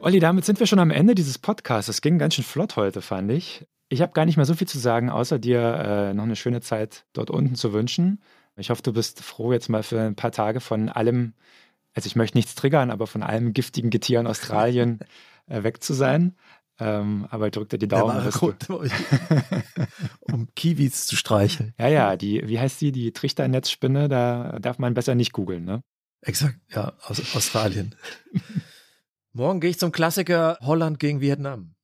[0.00, 1.90] Olli, damit sind wir schon am Ende dieses Podcasts.
[1.90, 3.66] Es ging ganz schön flott heute, fand ich.
[3.90, 6.62] Ich habe gar nicht mehr so viel zu sagen, außer dir äh, noch eine schöne
[6.62, 8.22] Zeit dort unten zu wünschen.
[8.56, 11.34] Ich hoffe, du bist froh, jetzt mal für ein paar Tage von allem,
[11.92, 15.00] also ich möchte nichts triggern, aber von allem giftigen Getier in Australien
[15.46, 16.36] äh, weg zu sein.
[16.78, 18.22] Ähm, aber drückt dir die Daumen.
[18.22, 18.68] Der Grund,
[20.20, 21.74] um Kiwis zu streicheln.
[21.78, 25.82] Ja, ja, die, wie heißt die, die Trichternetzspinne, da darf man besser nicht googeln, ne?
[26.20, 27.94] Exakt, ja, aus Australien.
[29.32, 31.74] morgen gehe ich zum Klassiker Holland gegen Vietnam.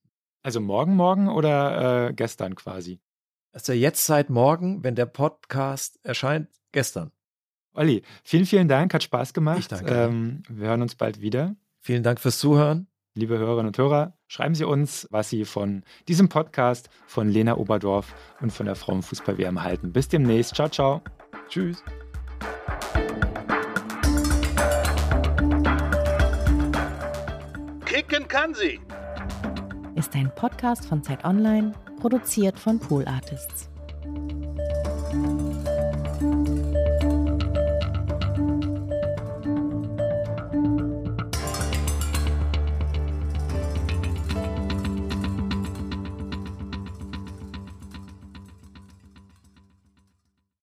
[0.43, 3.01] Also morgen, morgen oder äh, gestern quasi?
[3.53, 7.12] Also jetzt seit morgen, wenn der Podcast erscheint, gestern.
[7.74, 9.61] Olli, vielen, vielen Dank, hat Spaß gemacht.
[9.61, 9.95] Ich danke.
[9.95, 11.57] Ähm, wir hören uns bald wieder.
[11.80, 12.88] Vielen Dank fürs Zuhören.
[13.15, 18.15] Liebe Hörerinnen und Hörer, schreiben Sie uns, was Sie von diesem Podcast von Lena Oberdorf
[18.41, 19.93] und von der Frauenfußball-WM halten.
[19.93, 20.55] Bis demnächst.
[20.55, 21.03] Ciao, ciao.
[21.47, 21.85] Tschüss.
[27.85, 28.81] Kicken kann sie.
[29.95, 33.72] Ist ein Podcast von Zeit Online, produziert von Pool Artists.